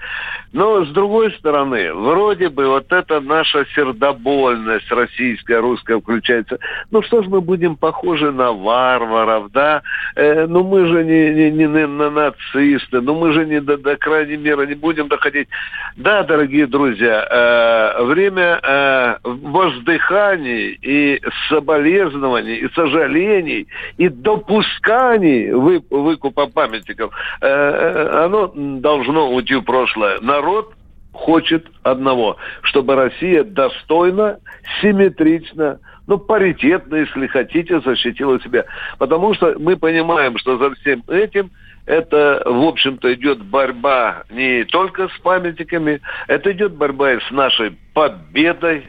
Но, 0.53 0.85
с 0.85 0.89
другой 0.89 1.31
стороны, 1.33 1.93
вроде 1.93 2.49
бы 2.49 2.67
вот 2.67 2.91
это 2.91 3.19
наша 3.19 3.65
сердобольность 3.75 4.91
российская, 4.91 5.59
русская 5.59 5.99
включается. 5.99 6.59
Ну, 6.91 7.01
что 7.03 7.21
ж 7.21 7.27
мы 7.27 7.41
будем 7.41 7.75
похожи 7.75 8.31
на 8.31 8.51
варваров, 8.51 9.51
да? 9.51 9.81
Э, 10.15 10.45
ну, 10.47 10.63
мы 10.63 10.85
же 10.87 11.03
не, 11.03 11.33
не, 11.33 11.51
не, 11.51 11.65
не 11.65 11.87
на 11.87 12.09
нацисты, 12.09 13.01
ну, 13.01 13.15
мы 13.15 13.33
же 13.33 13.45
не 13.45 13.59
до, 13.59 13.77
до 13.77 13.97
крайней 13.97 14.37
меры 14.37 14.64
не 14.65 14.75
будем 14.75 15.07
доходить. 15.07 15.47
Да, 15.95 16.23
дорогие 16.23 16.67
друзья, 16.67 17.27
э, 17.29 18.03
время 18.03 18.59
э, 18.61 19.15
воздыханий 19.23 20.77
и 20.81 21.21
соболезнований, 21.49 22.57
и 22.57 22.69
сожалений, 22.73 23.67
и 23.97 24.09
допусканий 24.09 25.51
вы, 25.51 25.83
выкупа 25.89 26.47
памятников, 26.47 27.13
э, 27.41 27.47
э, 27.47 28.25
оно 28.25 28.51
должно 28.55 29.31
уйти 29.31 29.55
в 29.55 29.61
прошлое. 29.61 30.19
Народ 30.21 30.73
хочет 31.13 31.65
одного, 31.83 32.37
чтобы 32.61 32.95
Россия 32.95 33.43
достойно, 33.43 34.39
симметрично, 34.81 35.79
ну, 36.07 36.17
паритетно, 36.17 36.95
если 36.97 37.27
хотите, 37.27 37.79
защитила 37.79 38.39
себя. 38.41 38.65
Потому 38.99 39.33
что 39.33 39.55
мы 39.57 39.75
понимаем, 39.75 40.37
что 40.37 40.57
за 40.57 40.75
всем 40.75 41.03
этим– 41.07 41.51
это, 41.85 42.41
в 42.45 42.63
общем-то, 42.63 43.13
идет 43.13 43.43
борьба 43.43 44.23
не 44.29 44.63
только 44.65 45.07
с 45.07 45.19
памятниками, 45.21 46.01
это 46.27 46.51
идет 46.51 46.73
борьба 46.73 47.13
и 47.13 47.19
с 47.19 47.31
нашей 47.31 47.77
победой, 47.93 48.87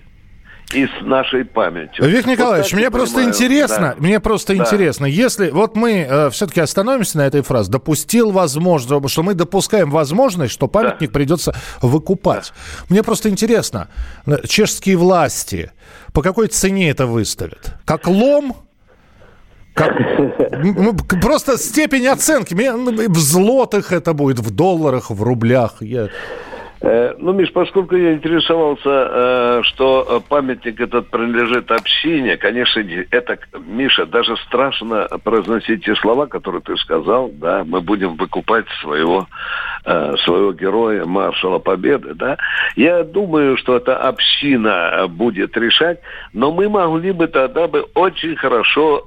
и 0.75 0.87
с 0.87 0.91
нашей 1.03 1.45
памятью. 1.45 2.07
Виктор 2.07 2.33
Николаевич, 2.33 2.73
вот 2.73 2.79
мне 2.79 2.91
просто 2.91 3.23
интересно, 3.23 3.95
да. 3.97 4.03
мне 4.03 4.19
просто 4.19 4.55
да. 4.55 4.63
интересно, 4.63 5.07
если 5.07 5.51
вот 5.51 5.77
мы 5.77 6.07
э, 6.09 6.31
все-таки 6.31 6.61
остановимся 6.61 7.19
на 7.19 7.27
этой 7.27 7.43
фразе, 7.43 7.71
допустил 7.71 8.33
возможность, 8.33 9.13
что 9.13 9.23
мы 9.23 9.35
допускаем 9.35 9.91
возможность, 9.91 10.53
что 10.53 10.67
памятник 10.67 11.11
да. 11.11 11.15
придется 11.15 11.55
выкупать. 11.81 12.53
Да. 12.53 12.85
Мне 12.89 13.03
просто 13.03 13.29
интересно, 13.29 13.89
э, 14.27 14.45
чешские 14.47 14.97
власти 14.97 15.71
по 16.13 16.23
какой 16.23 16.49
цене 16.49 16.91
это 16.91 17.07
выставят? 17.07 17.77
Как 17.85 18.09
лом 18.09 18.57
как, 19.77 19.93
просто 21.21 21.59
степень 21.59 22.07
оценки. 22.09 22.55
В 22.55 23.19
злотых 23.19 23.93
это 23.93 24.15
будет, 24.15 24.39
в 24.39 24.51
долларах, 24.51 25.11
в 25.11 25.23
рублях. 25.23 25.77
Я... 25.81 26.09
Э, 26.83 27.15
ну, 27.19 27.33
Миш, 27.33 27.53
поскольку 27.53 27.97
я 27.97 28.13
интересовался, 28.13 28.81
э, 28.85 29.61
что 29.65 30.23
памятник 30.29 30.79
этот 30.79 31.09
принадлежит 31.09 31.71
общине, 31.71 32.37
конечно, 32.37 32.85
это, 33.11 33.39
Миша, 33.67 34.05
даже 34.05 34.37
страшно 34.47 35.09
произносить 35.25 35.85
те 35.85 35.95
слова, 35.97 36.27
которые 36.27 36.61
ты 36.61 36.77
сказал, 36.77 37.31
да, 37.33 37.65
мы 37.65 37.81
будем 37.81 38.17
выкупать 38.17 38.67
своего, 38.83 39.27
э, 39.85 40.15
своего 40.25 40.53
героя, 40.53 41.07
маршала 41.07 41.59
Победы, 41.59 42.15
да. 42.15 42.37
Я 42.77 43.05
думаю, 43.05 43.57
что 43.57 43.77
эта 43.77 43.97
община 43.97 45.07
будет 45.09 45.57
решать, 45.57 46.01
но 46.35 46.53
мы 46.53 46.69
могли 46.69 47.13
бы 47.13 47.27
тогда 47.27 47.69
бы 47.69 47.87
очень 47.95 48.37
хорошо 48.37 49.07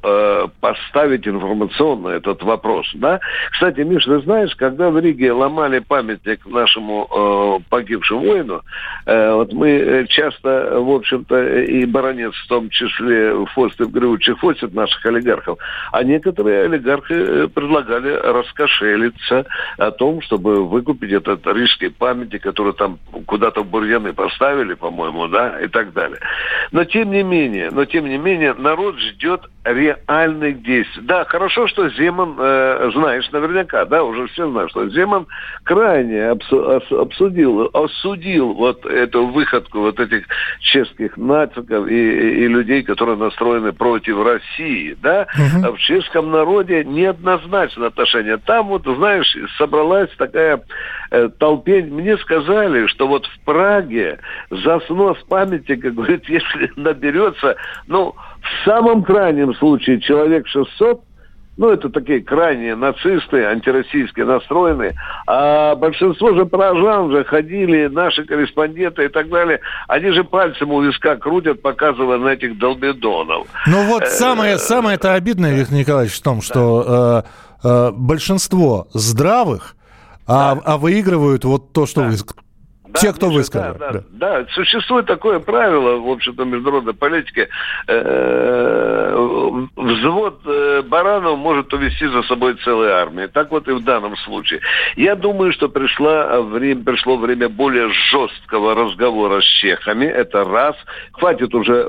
поставить 0.60 1.28
информационно 1.28 2.10
этот 2.10 2.42
вопрос, 2.44 2.90
да. 2.96 3.20
Кстати, 3.52 3.82
Миш, 3.82 4.06
ты 4.06 4.20
знаешь, 4.22 4.56
когда 4.56 4.90
в 4.90 5.00
Риге 5.00 5.32
ломали 5.32 5.80
памятник 5.80 6.46
нашему 6.46 7.59
погибшему 7.70 8.22
воину. 8.22 8.62
Э, 9.06 9.34
вот 9.34 9.54
мы 9.54 9.70
э, 9.70 10.06
часто, 10.08 10.80
в 10.80 10.92
общем-то, 10.92 11.62
и 11.64 11.86
баронец 11.86 12.34
в 12.34 12.48
том 12.48 12.70
числе 12.70 13.46
Фостев 13.54 13.92
Григорьевич 13.92 14.40
Фостев, 14.40 14.74
наших 14.74 15.06
олигархов, 15.06 15.58
а 15.92 16.04
некоторые 16.04 16.66
олигархи 16.66 17.14
э, 17.14 17.48
предлагали 17.48 18.12
раскошелиться 18.12 19.46
о 19.78 19.92
том, 19.92 20.22
чтобы 20.22 20.68
выкупить 20.68 21.12
этот 21.12 21.46
рижский 21.48 21.90
памятник, 21.90 22.44
который 22.44 22.74
там 22.74 23.00
куда-то 23.26 23.64
в 23.64 23.68
бурьяны 23.68 24.14
поставили, 24.14 24.74
по-моему, 24.74 25.28
да, 25.28 25.60
и 25.60 25.68
так 25.68 25.94
далее. 25.94 26.20
Но 26.72 26.84
тем 26.84 27.12
не 27.12 27.24
менее, 27.24 27.70
но 27.72 27.86
тем 27.86 28.08
не 28.08 28.18
менее, 28.18 28.54
народ 28.54 28.98
ждет 29.00 29.42
реальных 29.64 30.62
действий. 30.64 31.04
Да, 31.04 31.26
хорошо, 31.26 31.68
что 31.68 31.90
Земан, 31.90 32.36
э, 32.38 32.92
знаешь 32.94 33.30
наверняка, 33.32 33.86
да, 33.86 34.04
уже 34.04 34.28
все 34.28 34.50
знают, 34.50 34.72
что 34.72 34.88
Земан 34.90 35.28
крайне 35.64 36.30
обсудил 36.30 37.49
осудил, 37.50 38.20
осудил 38.20 38.54
вот 38.54 38.86
эту 38.86 39.28
выходку 39.28 39.80
вот 39.80 40.00
этих 40.00 40.26
чешских 40.60 41.18
нациков 41.18 41.88
и, 41.88 42.44
и, 42.44 42.48
людей, 42.48 42.84
которые 42.84 43.18
настроены 43.18 43.74
против 43.74 44.22
России, 44.24 44.96
да, 45.02 45.28
угу. 45.34 45.74
в 45.74 45.80
чешском 45.80 46.32
народе 46.32 46.84
неоднозначное 46.84 47.88
отношение. 47.88 48.38
Там 48.38 48.68
вот, 48.68 48.84
знаешь, 48.84 49.36
собралась 49.58 50.10
такая 50.18 50.62
э, 51.12 51.30
толпень. 51.38 51.94
Мне 51.94 52.18
сказали, 52.18 52.88
что 52.88 53.08
вот 53.08 53.26
в 53.26 53.40
Праге 53.46 54.20
за 54.50 54.80
снос 54.82 55.18
памятника, 55.28 55.92
говорит, 55.92 56.26
если 56.30 56.72
наберется, 56.76 57.56
ну, 57.88 58.16
в 58.42 58.66
самом 58.66 59.04
крайнем 59.04 59.54
случае 59.56 60.00
человек 60.00 60.48
600, 60.48 61.02
ну, 61.60 61.72
это 61.72 61.90
такие 61.90 62.22
крайние 62.22 62.74
нацисты, 62.74 63.44
антироссийские 63.44 64.26
настроенные. 64.26 64.96
А 65.28 65.76
большинство 65.76 66.34
же 66.34 66.46
поражан 66.46 67.12
же 67.12 67.26
ходили, 67.26 67.88
наши 67.88 68.24
корреспонденты 68.24 69.04
и 69.04 69.08
так 69.10 69.28
далее. 69.28 69.60
Они 69.90 70.10
же 70.12 70.24
пальцем 70.24 70.72
у 70.72 70.82
виска 70.82 71.18
крутят, 71.18 71.62
показывая 71.62 72.18
на 72.18 72.30
этих 72.30 72.58
долбидонов. 72.58 73.48
Ну 73.68 73.84
вот 73.88 74.08
самое, 74.08 74.58
самое 74.58 74.96
это 74.96 75.16
обидное, 75.16 75.54
Виктор 75.54 75.76
Николаевич, 75.76 76.16
в 76.16 76.24
том, 76.24 76.42
что 76.42 77.26
э, 77.64 77.68
э, 77.68 77.92
большинство 77.92 78.88
здравых, 78.94 79.76
а, 80.28 80.58
а 80.64 80.78
выигрывают 80.78 81.44
вот 81.44 81.74
то, 81.74 81.86
что 81.86 82.04
да. 82.04 82.08
вы 82.08 82.18
да, 82.90 83.00
Те, 83.00 83.14
кто 83.14 83.30
высказал. 83.30 83.78
Да, 83.78 83.92
да, 83.92 84.04
да. 84.10 84.42
да, 84.42 84.46
существует 84.54 85.06
такое 85.06 85.40
правило, 85.40 85.98
в 85.98 86.10
общем-то, 86.10 86.44
международной 86.44 86.94
политики. 86.96 87.48
Э, 87.88 89.68
взвод 89.76 90.42
э, 90.46 90.82
баранов 90.82 91.38
может 91.38 91.72
увести 91.72 92.08
за 92.08 92.24
собой 92.24 92.56
целую 92.64 92.96
армию. 92.96 93.30
Так 93.30 93.52
вот 93.52 93.68
и 93.68 93.74
в 93.74 93.84
данном 93.84 94.18
случае. 94.18 94.62
Я 94.96 95.16
думаю, 95.16 95.54
что 95.54 95.70
пришло 95.70 96.42
время, 96.42 96.84
пришло 96.84 97.18
время 97.18 97.48
более 97.48 97.90
жесткого 98.10 98.74
разговора 98.74 99.42
с 99.42 99.46
чехами. 99.46 100.06
Это 100.06 100.44
раз. 100.44 100.76
Хватит 101.12 101.54
уже 101.54 101.86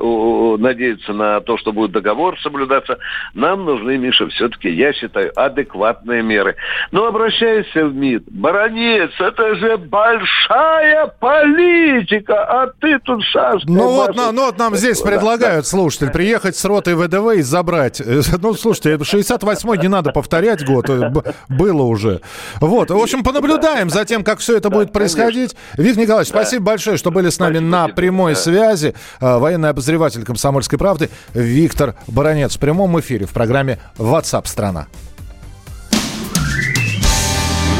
надеяться 0.59 1.13
на 1.13 1.41
то, 1.41 1.57
что 1.57 1.71
будет 1.71 1.91
договор 1.91 2.39
соблюдаться. 2.41 2.99
Нам 3.33 3.65
нужны, 3.65 3.97
Миша, 3.97 4.27
все-таки, 4.27 4.69
я 4.69 4.93
считаю, 4.93 5.31
адекватные 5.35 6.21
меры. 6.21 6.55
Но 6.91 7.07
обращаясь 7.07 7.73
в 7.73 7.95
МИД, 7.95 8.25
баронец, 8.29 9.11
это 9.19 9.55
же 9.55 9.77
большая 9.77 10.90
такая 10.91 11.07
политика, 11.19 12.33
а 12.43 12.67
ты 12.79 12.99
тут, 12.99 13.23
Саш... 13.31 13.63
Ну 13.65 13.91
вот, 13.91 14.15
на, 14.15 14.31
ну 14.31 14.45
вот 14.45 14.57
нам 14.57 14.75
здесь 14.75 14.99
да, 14.99 15.05
предлагают, 15.05 15.65
да. 15.65 15.69
слушатель, 15.69 16.09
приехать 16.11 16.55
с 16.55 16.65
ротой 16.65 16.95
ВДВ 16.95 17.37
и 17.37 17.41
забрать. 17.41 18.01
Ну, 18.41 18.53
слушайте, 18.55 18.95
68-й 18.95 19.77
не 19.77 19.87
надо 19.87 20.11
повторять 20.11 20.65
год, 20.65 20.89
э, 20.89 21.11
было 21.47 21.83
уже. 21.83 22.21
Вот, 22.59 22.89
в 22.89 22.97
общем, 22.97 23.23
понаблюдаем 23.23 23.89
за 23.89 24.05
тем, 24.05 24.23
как 24.23 24.39
все 24.39 24.57
это 24.57 24.69
будет 24.69 24.91
происходить. 24.91 25.55
Виктор 25.77 26.03
Николаевич, 26.03 26.29
спасибо 26.29 26.65
большое, 26.65 26.97
что 26.97 27.11
были 27.11 27.29
с 27.29 27.39
нами 27.39 27.59
на 27.59 27.87
прямой 27.87 28.35
связи. 28.35 28.95
А, 29.19 29.37
военный 29.37 29.69
обозреватель 29.69 30.23
«Комсомольской 30.23 30.79
правды» 30.79 31.09
Виктор 31.33 31.95
Баранец 32.07 32.55
в 32.55 32.59
прямом 32.59 32.99
эфире 32.99 33.25
в 33.25 33.31
программе 33.31 33.79
WhatsApp 33.97 34.47
страна». 34.47 34.87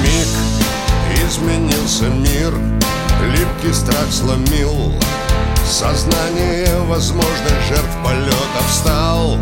Миг 0.04 0.28
изменился 1.28 2.06
мир 2.06 2.81
Липкий 3.30 3.74
страх 3.74 4.12
сломил 4.12 4.94
Сознание 5.66 6.78
возможных 6.88 7.54
жертв 7.68 7.96
полетов 8.04 8.66
стал 8.70 9.38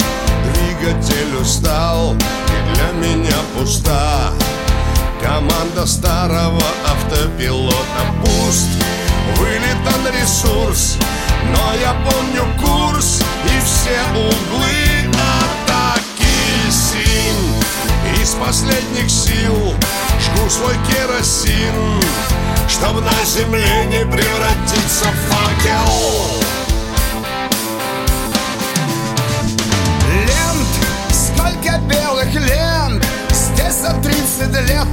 Двигатель 0.53 1.35
устал 1.41 2.15
и 2.15 2.75
для 2.75 2.91
меня 3.07 3.35
пуста. 3.55 4.31
Команда 5.21 5.85
старого 5.85 6.61
автопилота. 6.85 7.75
Пуст 8.21 8.67
Вылетан 9.37 10.13
ресурс, 10.19 10.97
но 11.51 11.73
я 11.79 11.93
помню 12.09 12.43
курс 12.61 13.21
И 13.45 13.65
все 13.65 13.99
углы 14.13 14.98
Из 18.21 18.31
последних 18.31 19.09
сил. 19.09 19.73
Жгу 20.19 20.49
свой 20.49 20.75
керосин 20.87 22.01
Чтоб 22.67 23.01
на 23.01 23.25
земле 23.25 23.85
не 23.85 24.05
превратиться 24.05 25.05
в 25.05 25.33
факел. 25.33 26.39
Лент, 30.11 31.13
сколько 31.13 31.77
белых 31.79 32.33
лент 32.33 33.05
Здесь 33.31 33.75
за 33.75 33.93
30 34.01 34.67
лет. 34.67 34.87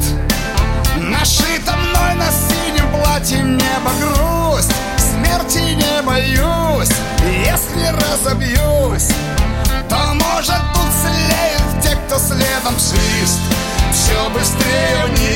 Нашита 0.99 1.77
мной 1.77 2.15
на 2.15 2.31
синем 2.31 2.91
платье 2.91 3.43
небо 3.43 3.91
грусть 4.01 4.73
Смерти 4.99 5.75
не 5.75 6.03
боюсь 6.03 6.91
Если 7.23 7.93
разобьюсь 7.93 9.09
То 9.89 10.15
может 10.15 10.76
кто 12.07 12.19
следом 12.19 12.79
свист. 12.79 13.41
Все 13.93 14.31
быстрее 14.31 15.07
вниз 15.07 15.36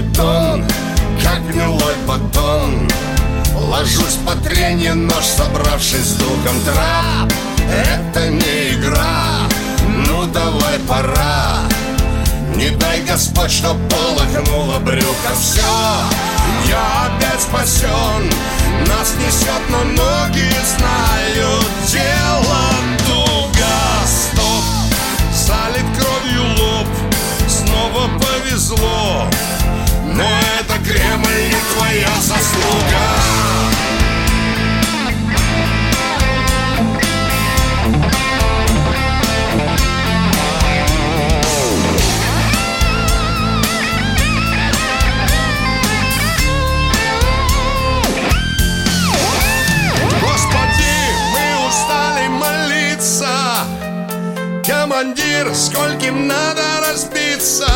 бетон, 0.00 0.64
как 1.22 1.46
гнилой 1.48 1.94
батон. 2.06 2.88
Ложусь 3.54 4.18
по 4.26 4.34
трене, 4.36 4.94
нож 4.94 5.24
собравшись 5.24 6.06
с 6.06 6.14
духом. 6.14 6.60
Трап! 6.64 7.32
Это 7.70 8.28
не 8.28 8.74
игра, 8.74 9.46
ну 10.06 10.26
давай 10.26 10.78
пора. 10.88 11.60
Не 12.56 12.70
дай 12.70 13.00
Господь, 13.02 13.50
чтоб 13.50 13.76
полохнуло 13.88 14.78
брюхо. 14.80 15.34
Все, 15.40 15.60
я 16.68 17.06
опять 17.06 17.40
спасен 17.40 18.30
Нас 18.86 19.14
несет, 19.18 19.62
но 19.70 19.84
ноги 19.84 20.50
знают 20.76 21.66
дело 21.86 22.60
туго. 23.06 23.66
Стоп, 24.04 24.64
салит 25.32 25.86
кровью 25.96 26.42
лоб. 26.58 26.88
Снова 27.48 28.08
повезло. 28.18 29.28
Но 30.14 30.24
это 30.58 30.78
Кремль 30.84 31.48
не 31.48 31.74
твоя 31.74 32.14
заслуга. 32.20 33.50
Командир, 54.66 55.54
скольким 55.54 56.26
надо 56.26 56.62
разбиться 56.86 57.66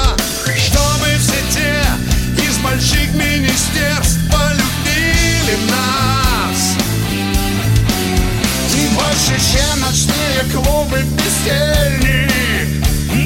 больших 2.74 3.14
министерств 3.14 4.18
полюбили 4.32 5.56
нас. 5.70 6.74
Больше, 8.94 9.40
чем 9.52 9.80
ночные 9.80 10.42
клубы 10.52 11.02
бездельни 11.02 12.28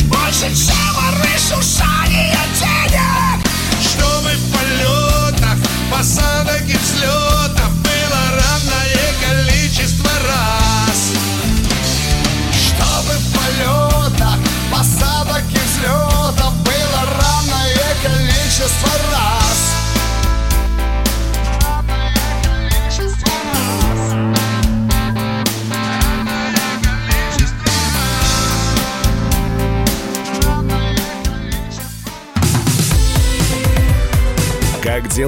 Больше, 0.05 0.55
чем 0.55 0.95
разрушание 1.23 2.39
денег. 2.59 3.47
Чтобы 3.83 4.31
в 4.33 4.53
полетах, 4.53 5.59
посадок 5.91 6.63
и 6.69 6.77
взлетов 6.77 7.58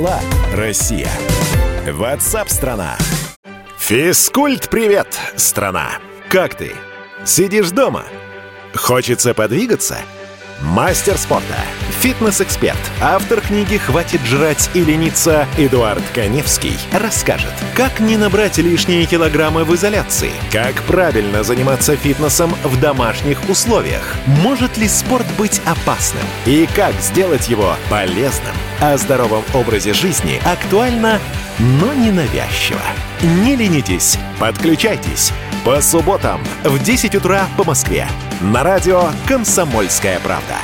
дела, 0.01 0.20
Россия? 0.55 1.11
Ватсап-страна! 1.86 2.96
Физкульт-привет, 3.78 5.18
страна! 5.36 5.90
Как 6.30 6.55
ты? 6.55 6.72
Сидишь 7.26 7.70
дома? 7.70 8.05
Хочется 8.74 9.34
подвигаться? 9.34 9.98
Мастер 10.62 11.18
спорта, 11.18 11.57
фитнес-эксперт, 12.01 12.78
автор 13.03 13.42
книги 13.42 13.76
«Хватит 13.76 14.22
жрать 14.22 14.70
и 14.72 14.82
лениться» 14.82 15.46
Эдуард 15.59 16.03
Коневский 16.14 16.78
расскажет, 16.92 17.53
как 17.76 18.01
не 18.01 18.16
набрать 18.16 18.57
лишние 18.57 19.05
килограммы 19.05 19.64
в 19.64 19.74
изоляции, 19.74 20.32
как 20.51 20.82
правильно 20.84 21.42
заниматься 21.42 21.96
фитнесом 21.96 22.55
в 22.64 22.80
домашних 22.80 23.46
условиях, 23.51 24.14
может 24.26 24.78
ли 24.78 24.88
спорт 24.88 25.26
быть 25.36 25.61
опасным 25.66 26.22
и 26.46 26.66
как 26.74 26.94
сделать 27.03 27.51
его 27.51 27.76
полезным. 27.90 28.55
О 28.80 28.96
здоровом 28.96 29.44
образе 29.53 29.92
жизни 29.92 30.40
актуально, 30.51 31.18
но 31.59 31.92
не 31.92 32.11
навязчиво. 32.11 32.80
Не 33.44 33.57
ленитесь, 33.57 34.16
подключайтесь. 34.38 35.32
По 35.66 35.82
субботам 35.82 36.40
в 36.64 36.82
10 36.82 37.14
утра 37.16 37.44
по 37.59 37.64
Москве. 37.64 38.09
На 38.40 38.62
радио 38.62 39.11
«Комсомольская 39.26 40.18
правда». 40.20 40.57